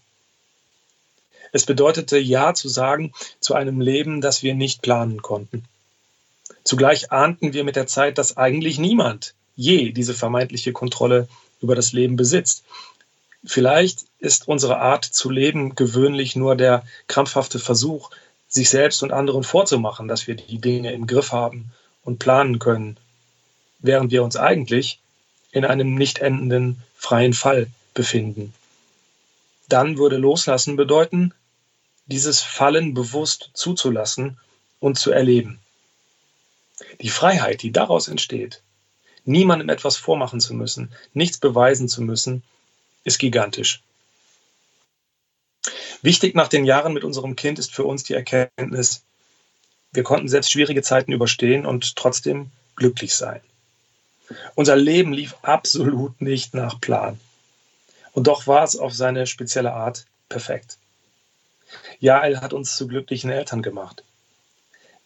[1.52, 5.66] Es bedeutete Ja zu sagen zu einem Leben, das wir nicht planen konnten.
[6.64, 11.28] Zugleich ahnten wir mit der Zeit, dass eigentlich niemand je diese vermeintliche Kontrolle
[11.60, 12.64] über das Leben besitzt.
[13.44, 18.10] Vielleicht ist unsere Art zu leben gewöhnlich nur der krampfhafte Versuch,
[18.48, 21.72] sich selbst und anderen vorzumachen, dass wir die Dinge im Griff haben
[22.02, 22.98] und planen können,
[23.78, 24.98] während wir uns eigentlich
[25.52, 28.52] in einem nicht endenden freien Fall befinden.
[29.68, 31.32] Dann würde Loslassen bedeuten,
[32.06, 34.38] dieses Fallen bewusst zuzulassen
[34.80, 35.60] und zu erleben.
[37.00, 38.62] Die Freiheit, die daraus entsteht,
[39.24, 42.42] niemandem etwas vormachen zu müssen, nichts beweisen zu müssen,
[43.04, 43.82] ist gigantisch.
[46.02, 49.02] Wichtig nach den Jahren mit unserem Kind ist für uns die Erkenntnis,
[49.92, 53.40] wir konnten selbst schwierige Zeiten überstehen und trotzdem glücklich sein.
[54.54, 57.18] Unser Leben lief absolut nicht nach Plan.
[58.12, 60.78] Und doch war es auf seine spezielle Art perfekt.
[61.98, 64.04] Jael hat uns zu glücklichen Eltern gemacht.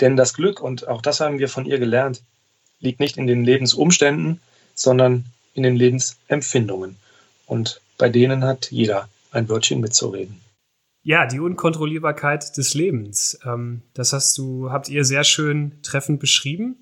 [0.01, 2.23] Denn das Glück, und auch das haben wir von ihr gelernt,
[2.81, 4.41] liegt nicht in den Lebensumständen,
[4.75, 5.25] sondern
[5.55, 6.97] in den Lebensempfindungen.
[7.47, 10.41] Und bei denen hat jeder ein Wörtchen mitzureden.
[11.03, 13.39] Ja, die Unkontrollierbarkeit des Lebens.
[13.45, 16.77] Ähm, das hast du, habt ihr sehr schön treffend beschrieben.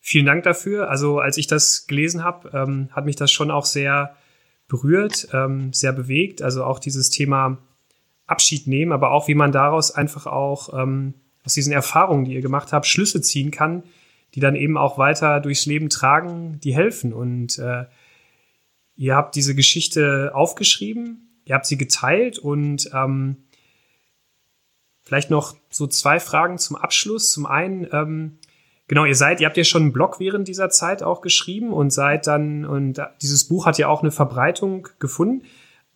[0.00, 0.88] Vielen Dank dafür.
[0.88, 4.16] Also als ich das gelesen habe, ähm, hat mich das schon auch sehr
[4.68, 6.40] berührt, ähm, sehr bewegt.
[6.40, 7.58] Also auch dieses Thema
[8.26, 10.68] Abschied nehmen, aber auch wie man daraus einfach auch
[11.48, 13.82] aus diesen Erfahrungen, die ihr gemacht habt, Schlüsse ziehen kann,
[14.34, 17.14] die dann eben auch weiter durchs Leben tragen, die helfen.
[17.14, 17.86] Und äh,
[18.98, 23.36] ihr habt diese Geschichte aufgeschrieben, ihr habt sie geteilt und ähm,
[25.04, 27.30] vielleicht noch so zwei Fragen zum Abschluss.
[27.30, 28.38] Zum einen, ähm,
[28.88, 31.90] genau, ihr seid, ihr habt ja schon einen Blog während dieser Zeit auch geschrieben und
[31.90, 35.46] seid dann, und dieses Buch hat ja auch eine Verbreitung gefunden.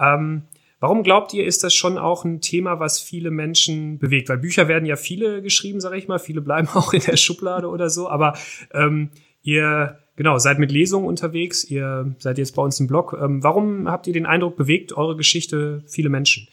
[0.01, 0.45] Ähm,
[0.83, 4.29] Warum glaubt ihr, ist das schon auch ein Thema, was viele Menschen bewegt?
[4.29, 6.19] Weil Bücher werden ja viele geschrieben, sage ich mal.
[6.19, 8.09] Viele bleiben auch in der Schublade oder so.
[8.09, 8.37] Aber
[8.75, 9.11] ähm,
[9.43, 11.65] ihr genau seid mit Lesungen unterwegs.
[11.65, 13.17] Ihr seid jetzt bei uns im Blog.
[13.21, 16.49] Ähm, warum habt ihr den Eindruck, bewegt eure Geschichte viele Menschen?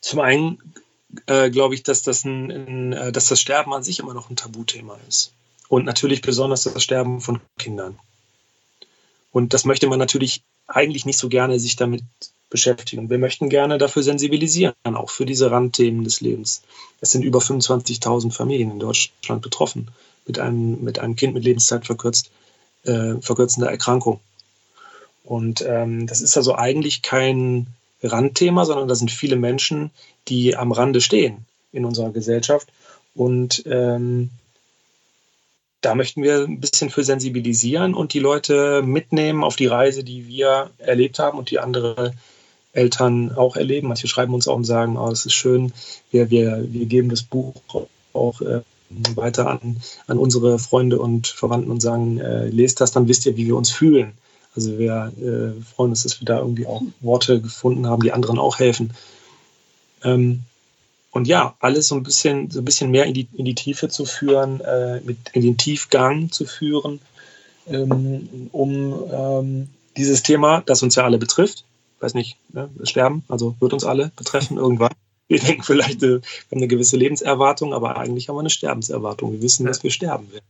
[0.00, 0.58] Zum einen
[1.26, 4.30] äh, glaube ich, dass das, ein, ein, äh, dass das Sterben an sich immer noch
[4.30, 5.32] ein Tabuthema ist.
[5.68, 7.98] Und natürlich besonders das Sterben von Kindern.
[9.32, 12.02] Und das möchte man natürlich eigentlich nicht so gerne sich damit
[12.48, 13.10] beschäftigen.
[13.10, 16.62] Wir möchten gerne dafür sensibilisieren, auch für diese Randthemen des Lebens.
[17.00, 19.90] Es sind über 25.000 Familien in Deutschland betroffen
[20.26, 22.30] mit einem, mit einem Kind mit Lebenszeit verkürzt,
[22.84, 24.20] äh, verkürzender Erkrankung.
[25.24, 27.66] Und ähm, das ist also eigentlich kein
[28.02, 29.90] Randthema, sondern da sind viele Menschen,
[30.28, 32.68] die am Rande stehen in unserer Gesellschaft.
[33.14, 34.30] Und ähm,
[35.80, 40.26] da möchten wir ein bisschen für sensibilisieren und die Leute mitnehmen auf die Reise, die
[40.26, 42.14] wir erlebt haben und die andere
[42.72, 43.88] Eltern auch erleben.
[43.88, 45.72] Manche schreiben uns auch und sagen, oh, das ist schön,
[46.10, 47.54] wir, wir, wir geben das Buch
[48.12, 53.08] auch äh, weiter an, an unsere Freunde und Verwandten und sagen, äh, lest das, dann
[53.08, 54.12] wisst ihr, wie wir uns fühlen.
[54.54, 58.38] Also wir äh, freuen uns, dass wir da irgendwie auch Worte gefunden haben, die anderen
[58.38, 58.94] auch helfen.
[60.02, 60.42] Ähm,
[61.10, 63.88] und ja, alles so ein bisschen, so ein bisschen mehr in die, in die Tiefe
[63.88, 67.00] zu führen, äh, mit, in den Tiefgang zu führen,
[67.66, 71.64] ähm, um ähm, dieses Thema, das uns ja alle betrifft,
[72.00, 74.92] weiß nicht, ne, sterben, also wird uns alle betreffen irgendwann.
[75.28, 76.20] Wir denken vielleicht, äh, wir
[76.50, 79.32] haben eine gewisse Lebenserwartung, aber eigentlich haben wir eine Sterbenserwartung.
[79.32, 80.44] Wir wissen, dass wir sterben werden.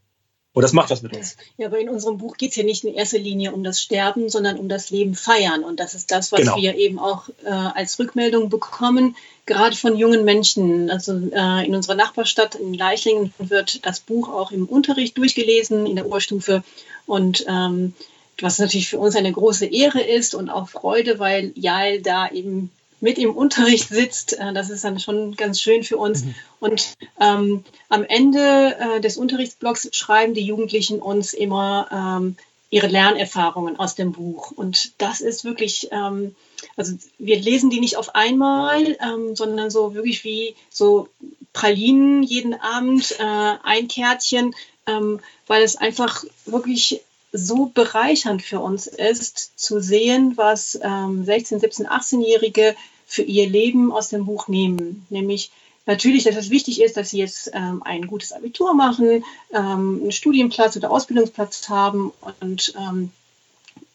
[0.56, 1.36] Und das macht was mit uns.
[1.58, 4.30] Ja, aber in unserem Buch geht es ja nicht in erster Linie um das Sterben,
[4.30, 5.62] sondern um das Leben feiern.
[5.62, 6.56] Und das ist das, was genau.
[6.56, 10.90] wir eben auch äh, als Rückmeldung bekommen, gerade von jungen Menschen.
[10.90, 15.96] Also äh, in unserer Nachbarstadt in Leichlingen wird das Buch auch im Unterricht durchgelesen, in
[15.96, 16.64] der Oberstufe.
[17.04, 17.92] Und ähm,
[18.40, 22.70] was natürlich für uns eine große Ehre ist und auch Freude, weil Jael da eben
[23.00, 24.38] mit im Unterricht sitzt.
[24.38, 26.24] Äh, das ist dann schon ganz schön für uns.
[26.24, 26.34] Mhm.
[26.60, 32.36] Und ähm, am Ende äh, des Unterrichtsblocks schreiben die Jugendlichen uns immer ähm,
[32.70, 34.50] ihre Lernerfahrungen aus dem Buch.
[34.50, 36.34] Und das ist wirklich, ähm,
[36.76, 41.08] also wir lesen die nicht auf einmal, ähm, sondern so wirklich wie so
[41.52, 44.54] Pralinen jeden Abend, äh, ein Kärtchen,
[44.86, 47.00] ähm, weil es einfach wirklich
[47.32, 53.92] so bereichernd für uns ist, zu sehen, was ähm, 16-, 17-, 18-Jährige für ihr Leben
[53.92, 55.06] aus dem Buch nehmen.
[55.10, 55.50] Nämlich
[55.86, 60.12] natürlich, dass es wichtig ist, dass sie jetzt ähm, ein gutes Abitur machen, ähm, einen
[60.12, 63.12] Studienplatz oder Ausbildungsplatz haben und, ähm,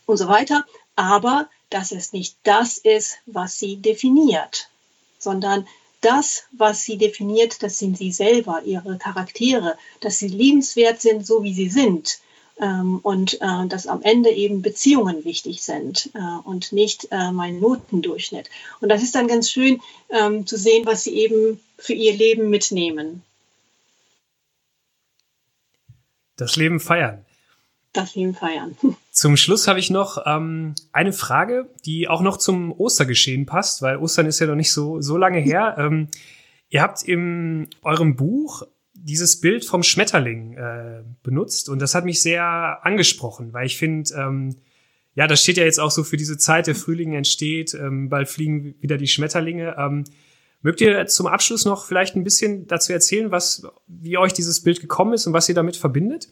[0.05, 0.65] und so weiter.
[0.95, 4.69] Aber dass es nicht das ist, was sie definiert,
[5.19, 5.67] sondern
[6.01, 11.43] das, was sie definiert, das sind sie selber, ihre Charaktere, dass sie liebenswert sind, so
[11.43, 12.19] wie sie sind
[12.65, 18.49] und äh, dass am Ende eben Beziehungen wichtig sind äh, und nicht äh, mein Notendurchschnitt.
[18.81, 22.49] Und das ist dann ganz schön ähm, zu sehen, was sie eben für ihr Leben
[22.49, 23.23] mitnehmen.
[26.37, 27.25] Das Leben feiern.
[27.93, 28.77] Das Leben feiern.
[29.11, 33.97] Zum Schluss habe ich noch ähm, eine Frage, die auch noch zum Ostergeschehen passt, weil
[33.97, 35.75] Ostern ist ja noch nicht so, so lange her.
[35.81, 36.07] Ähm,
[36.69, 38.63] ihr habt in eurem Buch
[39.03, 44.13] dieses Bild vom Schmetterling äh, benutzt und das hat mich sehr angesprochen, weil ich finde,
[44.15, 44.55] ähm,
[45.15, 48.29] ja, das steht ja jetzt auch so für diese Zeit, der Frühling entsteht, ähm, bald
[48.29, 49.75] fliegen wieder die Schmetterlinge.
[49.77, 50.05] Ähm,
[50.61, 54.79] mögt ihr zum Abschluss noch vielleicht ein bisschen dazu erzählen, was, wie euch dieses Bild
[54.79, 56.29] gekommen ist und was ihr damit verbindet?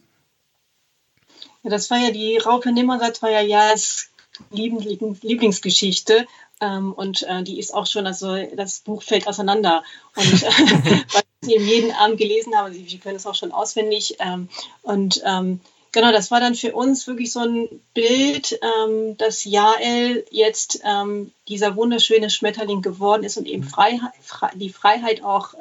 [1.62, 4.08] Ja, das war ja die Raupe Nimmersatt war ja Jahres
[4.50, 6.26] Lieblingsgeschichte
[6.60, 9.82] ähm, und äh, die ist auch schon, also das Buch fällt auseinander.
[10.14, 14.16] Und äh, sie jeden Abend gelesen habe, Sie, können es auch schon auswendig.
[14.18, 14.48] Ähm,
[14.82, 15.60] und ähm,
[15.92, 20.82] genau, das war dann für uns wirklich so ein Bild, ähm, dass Jael jetzt
[21.48, 25.54] dieser wunderschöne Schmetterling geworden ist und eben Freiheit, Fre die Freiheit auch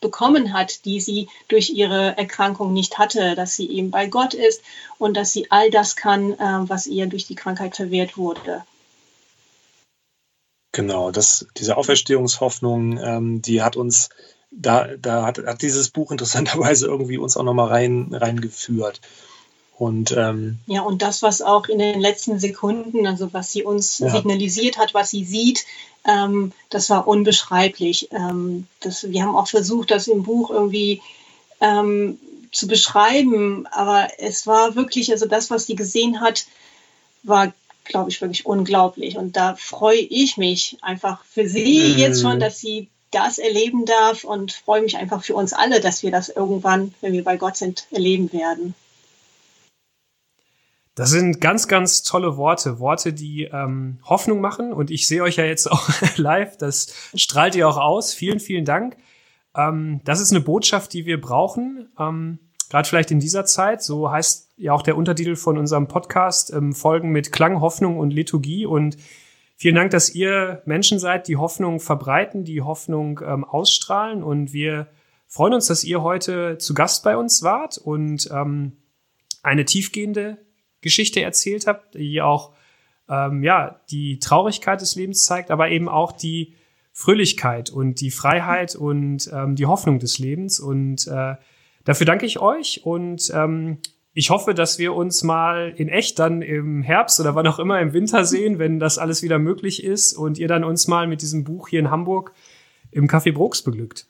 [0.00, 4.62] bekommen hat, die sie durch ihre Erkrankung nicht hatte, dass sie eben bei Gott ist
[4.98, 6.36] und dass sie all das kann,
[6.68, 8.64] was ihr durch die Krankheit verwehrt wurde.
[10.72, 14.10] Genau, das, diese Auferstehungshoffnung, die hat uns,
[14.50, 19.00] da, da hat, hat dieses Buch interessanterweise irgendwie uns auch nochmal rein, reingeführt.
[19.76, 24.00] Und, ähm, ja, und das, was auch in den letzten Sekunden, also was sie uns
[24.00, 24.10] ja.
[24.10, 25.66] signalisiert hat, was sie sieht,
[26.04, 28.08] ähm, das war unbeschreiblich.
[28.10, 31.00] Ähm, das, wir haben auch versucht, das im Buch irgendwie
[31.60, 32.18] ähm,
[32.50, 36.46] zu beschreiben, aber es war wirklich, also das, was sie gesehen hat,
[37.22, 37.52] war,
[37.84, 39.16] glaube ich, wirklich unglaublich.
[39.16, 41.98] Und da freue ich mich einfach für sie mhm.
[41.98, 46.02] jetzt schon, dass sie das erleben darf und freue mich einfach für uns alle, dass
[46.02, 48.74] wir das irgendwann, wenn wir bei Gott sind, erleben werden.
[50.98, 52.80] Das sind ganz, ganz tolle Worte.
[52.80, 54.72] Worte, die ähm, Hoffnung machen.
[54.72, 56.56] Und ich sehe euch ja jetzt auch live.
[56.56, 58.12] Das strahlt ihr auch aus.
[58.12, 58.96] Vielen, vielen Dank.
[59.56, 61.88] Ähm, das ist eine Botschaft, die wir brauchen.
[62.00, 63.80] Ähm, Gerade vielleicht in dieser Zeit.
[63.80, 66.52] So heißt ja auch der Untertitel von unserem Podcast.
[66.52, 68.66] Ähm, Folgen mit Klang, Hoffnung und Liturgie.
[68.66, 68.96] Und
[69.58, 74.22] vielen Dank, dass ihr Menschen seid, die Hoffnung verbreiten, die Hoffnung ähm, ausstrahlen.
[74.22, 74.86] Und wir
[75.26, 78.78] freuen uns, dass ihr heute zu Gast bei uns wart und ähm,
[79.42, 80.38] eine tiefgehende
[80.80, 82.54] Geschichte erzählt habt, die auch
[83.08, 86.54] ähm, ja die Traurigkeit des Lebens zeigt, aber eben auch die
[86.92, 90.60] Fröhlichkeit und die Freiheit und ähm, die Hoffnung des Lebens.
[90.60, 91.34] Und äh,
[91.84, 93.78] dafür danke ich euch und ähm,
[94.18, 97.80] ich hoffe, dass wir uns mal in echt dann im Herbst oder wann auch immer
[97.80, 101.22] im Winter sehen, wenn das alles wieder möglich ist und ihr dann uns mal mit
[101.22, 102.32] diesem Buch hier in Hamburg
[102.90, 104.08] im Café Brooks beglückt.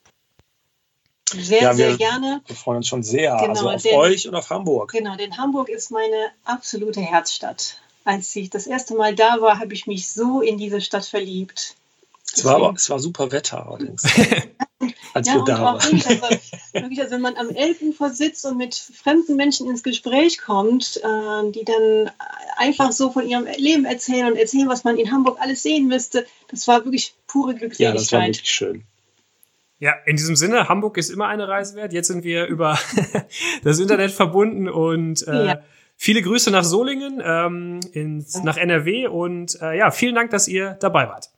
[1.30, 2.40] Sehr, ja, sehr gerne.
[2.46, 4.92] Wir freuen uns schon sehr genau, also auf den, euch und auf Hamburg.
[4.92, 7.78] Genau, denn Hamburg ist meine absolute Herzstadt.
[8.06, 11.76] Als ich das erste Mal da war, habe ich mich so in diese Stadt verliebt.
[12.34, 14.04] Es war, aber, es war super Wetter allerdings,
[15.14, 15.76] als ja, wir da waren.
[15.76, 16.08] Also,
[16.72, 21.50] wirklich, also wenn man am Elbufer sitzt und mit fremden Menschen ins Gespräch kommt, äh,
[21.50, 22.10] die dann
[22.56, 26.26] einfach so von ihrem Leben erzählen und erzählen, was man in Hamburg alles sehen müsste,
[26.50, 27.80] das war wirklich pure Glückseligkeit.
[27.80, 28.84] Ja, das war wirklich schön.
[29.80, 31.92] Ja, in diesem Sinne, Hamburg ist immer eine Reise wert.
[31.92, 32.78] Jetzt sind wir über
[33.62, 35.60] das Internet verbunden und äh, ja.
[35.96, 40.76] viele Grüße nach Solingen, ähm, ins, nach NRW und äh, ja, vielen Dank, dass ihr
[40.80, 41.30] dabei wart.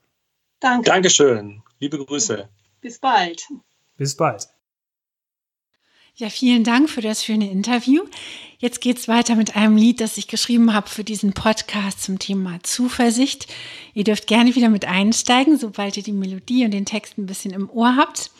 [0.60, 0.90] Danke.
[0.90, 1.62] Dankeschön.
[1.78, 2.48] Liebe Grüße.
[2.80, 3.46] Bis bald.
[3.96, 4.48] Bis bald.
[6.14, 8.04] Ja, vielen Dank für das schöne Interview.
[8.58, 12.58] Jetzt geht's weiter mit einem Lied, das ich geschrieben habe für diesen Podcast zum Thema
[12.62, 13.46] Zuversicht.
[13.94, 17.52] Ihr dürft gerne wieder mit einsteigen, sobald ihr die Melodie und den Text ein bisschen
[17.52, 18.30] im Ohr habt.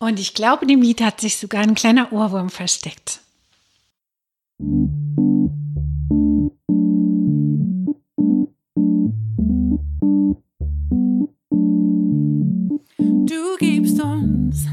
[0.00, 3.20] Und ich glaube, in dem Lied hat sich sogar ein kleiner Ohrwurm versteckt.
[4.58, 5.54] Du
[14.54, 14.68] uns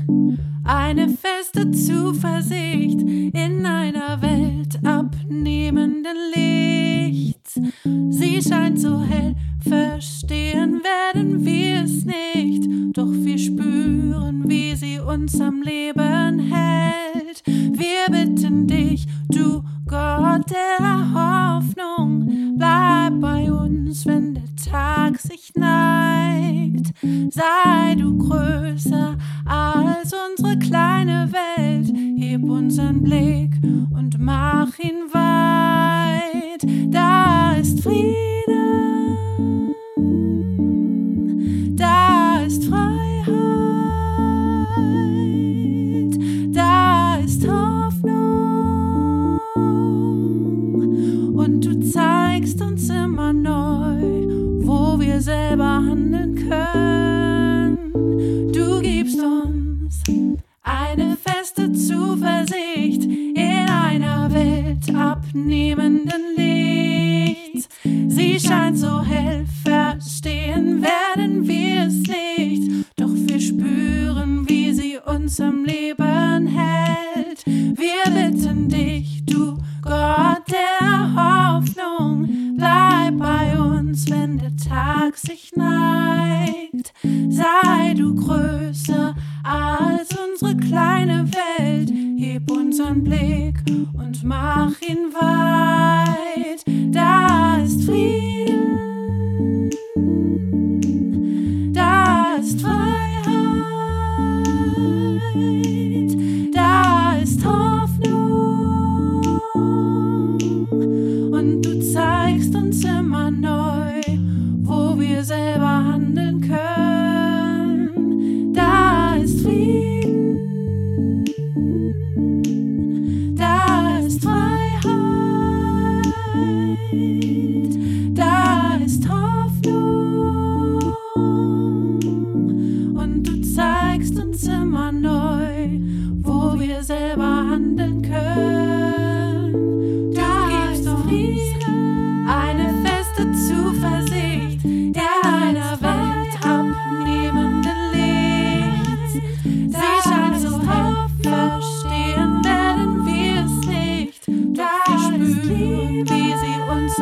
[0.64, 7.60] eine feste Zuversicht in einer Welt abnehmenden Lichts.
[8.10, 9.36] Sie scheint so hell,
[9.68, 17.01] verstehen werden wir es nicht, doch wir spüren, wie sie uns am Leben hält.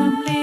[0.00, 0.39] Sie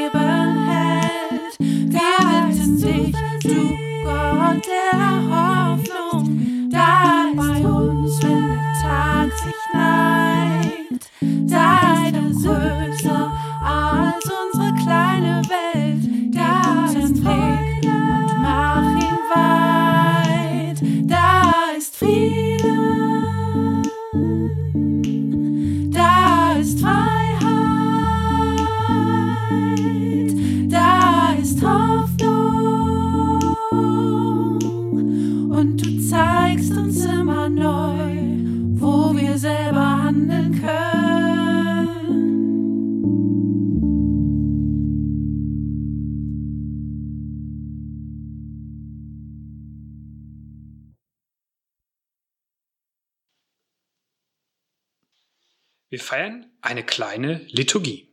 [56.77, 58.07] eine kleine Liturgie.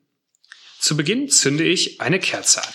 [0.78, 2.74] Zu Beginn zünde ich eine Kerze an.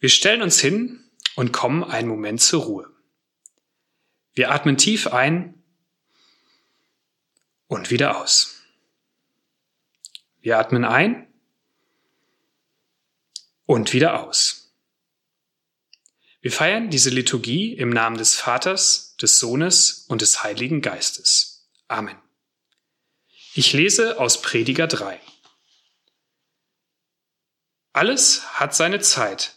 [0.00, 2.90] Wir stellen uns hin und kommen einen Moment zur Ruhe.
[4.34, 5.62] Wir atmen tief ein
[7.68, 8.62] und wieder aus.
[10.40, 11.31] Wir atmen ein
[13.66, 14.74] und wieder aus.
[16.40, 21.70] Wir feiern diese Liturgie im Namen des Vaters, des Sohnes und des Heiligen Geistes.
[21.86, 22.20] Amen.
[23.54, 25.20] Ich lese aus Prediger 3.
[27.92, 29.56] Alles hat seine Zeit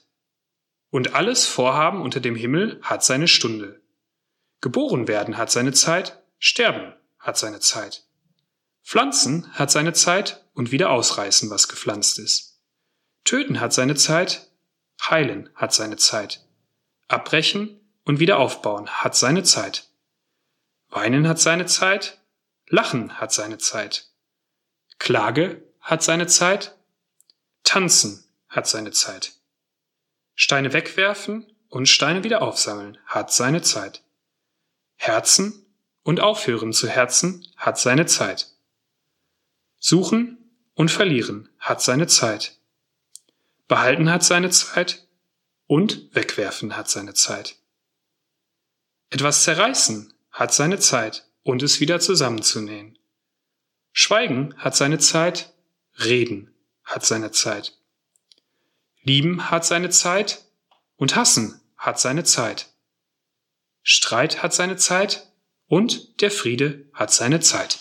[0.90, 3.82] und alles Vorhaben unter dem Himmel hat seine Stunde.
[4.62, 8.06] Geboren werden hat seine Zeit, sterben hat seine Zeit.
[8.84, 12.55] Pflanzen hat seine Zeit und wieder ausreißen, was gepflanzt ist.
[13.26, 14.52] Töten hat seine Zeit,
[15.02, 16.46] heilen hat seine Zeit.
[17.08, 19.90] Abbrechen und wieder aufbauen hat seine Zeit.
[20.90, 22.22] Weinen hat seine Zeit,
[22.68, 24.12] lachen hat seine Zeit.
[25.00, 26.78] Klage hat seine Zeit,
[27.64, 29.34] tanzen hat seine Zeit.
[30.36, 34.04] Steine wegwerfen und Steine wieder aufsammeln hat seine Zeit.
[34.98, 35.66] Herzen
[36.04, 38.52] und aufhören zu herzen hat seine Zeit.
[39.80, 40.38] Suchen
[40.76, 42.60] und verlieren hat seine Zeit.
[43.68, 45.08] Behalten hat seine Zeit
[45.68, 47.56] und wegwerfen hat seine Zeit.
[49.10, 52.98] Etwas zerreißen hat seine Zeit und es wieder zusammenzunähen.
[53.92, 55.54] Schweigen hat seine Zeit,
[55.98, 56.54] reden
[56.84, 57.78] hat seine Zeit.
[59.02, 60.44] Lieben hat seine Zeit
[60.98, 62.74] und hassen hat seine Zeit.
[63.82, 65.32] Streit hat seine Zeit
[65.68, 67.80] und der Friede hat seine Zeit.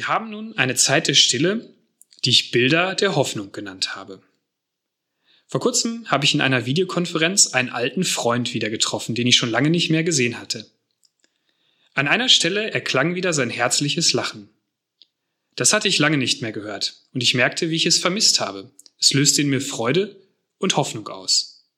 [0.00, 1.74] Wir haben nun eine Zeit der Stille,
[2.24, 4.22] die ich Bilder der Hoffnung genannt habe.
[5.46, 9.50] Vor kurzem habe ich in einer Videokonferenz einen alten Freund wieder getroffen, den ich schon
[9.50, 10.64] lange nicht mehr gesehen hatte.
[11.92, 14.48] An einer Stelle erklang wieder sein herzliches Lachen.
[15.54, 18.70] Das hatte ich lange nicht mehr gehört und ich merkte, wie ich es vermisst habe.
[18.98, 20.18] Es löste in mir Freude
[20.56, 21.68] und Hoffnung aus.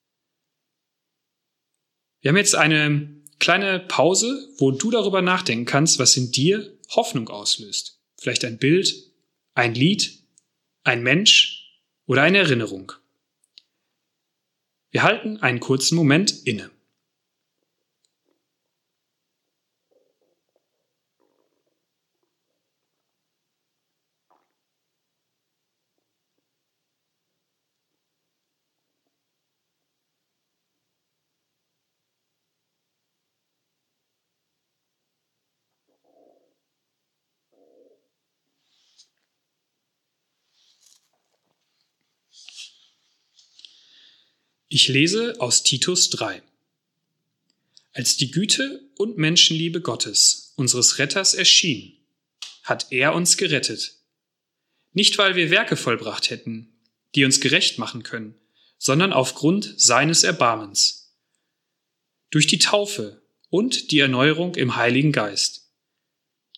[2.21, 7.27] Wir haben jetzt eine kleine Pause, wo du darüber nachdenken kannst, was in dir Hoffnung
[7.27, 7.99] auslöst.
[8.23, 9.11] Vielleicht ein Bild,
[9.53, 10.23] ein Lied,
[10.85, 12.93] ein Mensch oder eine Erinnerung.
[14.91, 16.71] Wir halten einen kurzen Moment inne.
[44.75, 46.41] Ich lese aus Titus 3.
[47.91, 51.99] Als die Güte und Menschenliebe Gottes, unseres Retters, erschien,
[52.63, 53.93] hat er uns gerettet.
[54.91, 56.73] Nicht weil wir Werke vollbracht hätten,
[57.13, 58.33] die uns gerecht machen können,
[58.79, 61.19] sondern aufgrund seines Erbarmens.
[62.31, 63.21] Durch die Taufe
[63.51, 65.69] und die Erneuerung im Heiligen Geist.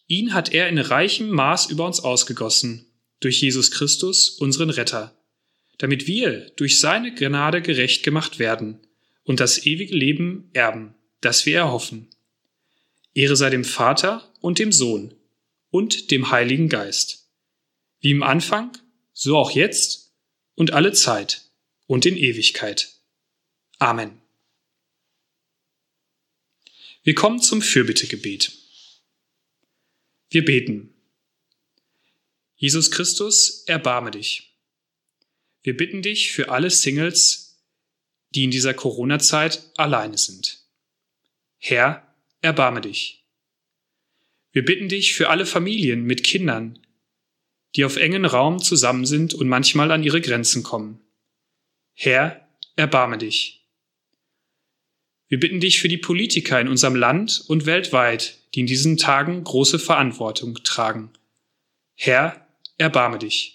[0.07, 2.87] Ihn hat er in reichem Maß über uns ausgegossen,
[3.19, 5.13] durch Jesus Christus, unseren Retter
[5.77, 8.79] damit wir durch seine Gnade gerecht gemacht werden
[9.23, 12.09] und das ewige Leben erben, das wir erhoffen.
[13.13, 15.13] Ehre sei dem Vater und dem Sohn
[15.69, 17.29] und dem Heiligen Geist,
[17.99, 18.77] wie im Anfang,
[19.13, 20.13] so auch jetzt
[20.55, 21.49] und alle Zeit
[21.87, 22.93] und in Ewigkeit.
[23.79, 24.21] Amen.
[27.03, 28.51] Wir kommen zum Fürbittegebet.
[30.29, 30.93] Wir beten.
[32.55, 34.54] Jesus Christus, erbarme dich.
[35.65, 37.59] Wir bitten dich für alle Singles,
[38.29, 40.59] die in dieser Corona-Zeit alleine sind.
[41.57, 43.25] Herr, erbarme dich.
[44.51, 46.77] Wir bitten dich für alle Familien mit Kindern,
[47.75, 50.99] die auf engen Raum zusammen sind und manchmal an ihre Grenzen kommen.
[51.95, 53.65] Herr, erbarme dich.
[55.29, 59.43] Wir bitten dich für die Politiker in unserem Land und weltweit, die in diesen Tagen
[59.43, 61.09] große Verantwortung tragen.
[61.95, 62.47] Herr,
[62.77, 63.54] erbarme dich.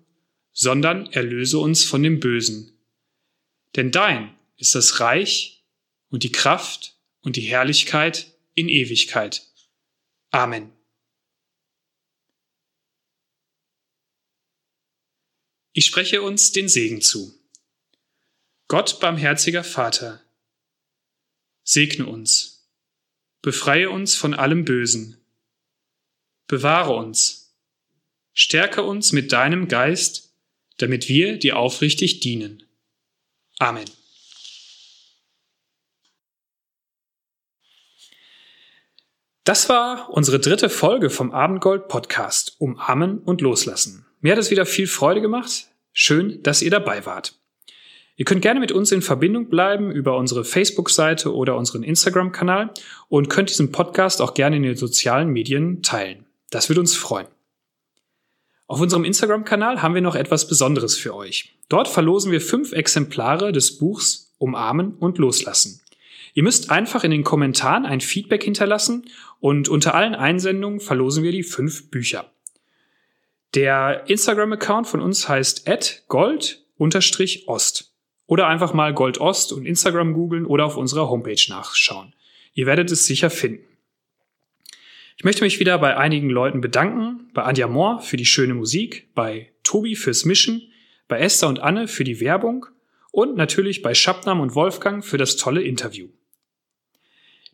[0.53, 2.77] sondern erlöse uns von dem Bösen.
[3.75, 5.63] Denn dein ist das Reich
[6.09, 9.47] und die Kraft und die Herrlichkeit in Ewigkeit.
[10.29, 10.71] Amen.
[15.73, 17.33] Ich spreche uns den Segen zu.
[18.67, 20.21] Gott barmherziger Vater,
[21.63, 22.69] segne uns,
[23.41, 25.17] befreie uns von allem Bösen,
[26.47, 27.57] bewahre uns,
[28.33, 30.30] stärke uns mit deinem Geist,
[30.81, 32.63] damit wir dir aufrichtig dienen.
[33.59, 33.85] Amen.
[39.43, 44.05] Das war unsere dritte Folge vom Abendgold Podcast Umarmen und Loslassen.
[44.19, 45.67] Mir hat es wieder viel Freude gemacht.
[45.93, 47.39] Schön, dass ihr dabei wart.
[48.15, 52.71] Ihr könnt gerne mit uns in Verbindung bleiben über unsere Facebook-Seite oder unseren Instagram-Kanal
[53.09, 56.27] und könnt diesen Podcast auch gerne in den sozialen Medien teilen.
[56.51, 57.27] Das würde uns freuen.
[58.71, 61.57] Auf unserem Instagram-Kanal haben wir noch etwas Besonderes für euch.
[61.67, 65.81] Dort verlosen wir fünf Exemplare des Buchs Umarmen und Loslassen.
[66.35, 69.09] Ihr müsst einfach in den Kommentaren ein Feedback hinterlassen
[69.41, 72.31] und unter allen Einsendungen verlosen wir die fünf Bücher.
[73.55, 75.65] Der Instagram-Account von uns heißt
[76.07, 77.91] gold-ost
[78.25, 82.13] oder einfach mal Goldost und Instagram googeln oder auf unserer Homepage nachschauen.
[82.53, 83.70] Ihr werdet es sicher finden.
[85.21, 89.07] Ich möchte mich wieder bei einigen Leuten bedanken, bei Anja Mohr für die schöne Musik,
[89.13, 90.71] bei Tobi fürs Mischen,
[91.07, 92.65] bei Esther und Anne für die Werbung
[93.11, 96.07] und natürlich bei Schabnam und Wolfgang für das tolle Interview.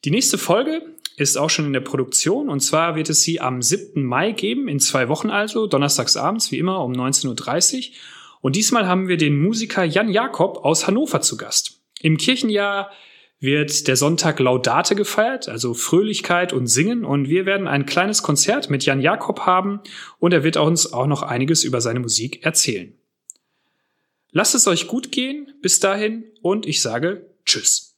[0.06, 0.82] Die nächste Folge
[1.18, 4.02] ist auch schon in der Produktion und zwar wird es sie am 7.
[4.02, 7.96] Mai geben, in zwei Wochen also, donnerstags abends wie immer um 19.30 Uhr.
[8.40, 11.82] Und diesmal haben wir den Musiker Jan Jakob aus Hannover zu Gast.
[12.02, 12.92] Im Kirchenjahr
[13.40, 17.06] wird der Sonntag Laudate gefeiert, also Fröhlichkeit und Singen.
[17.06, 19.82] Und wir werden ein kleines Konzert mit Jan Jakob haben
[20.20, 22.94] und er wird uns auch noch einiges über seine Musik erzählen.
[24.32, 27.97] Lasst es euch gut gehen bis dahin und ich sage Tschüss.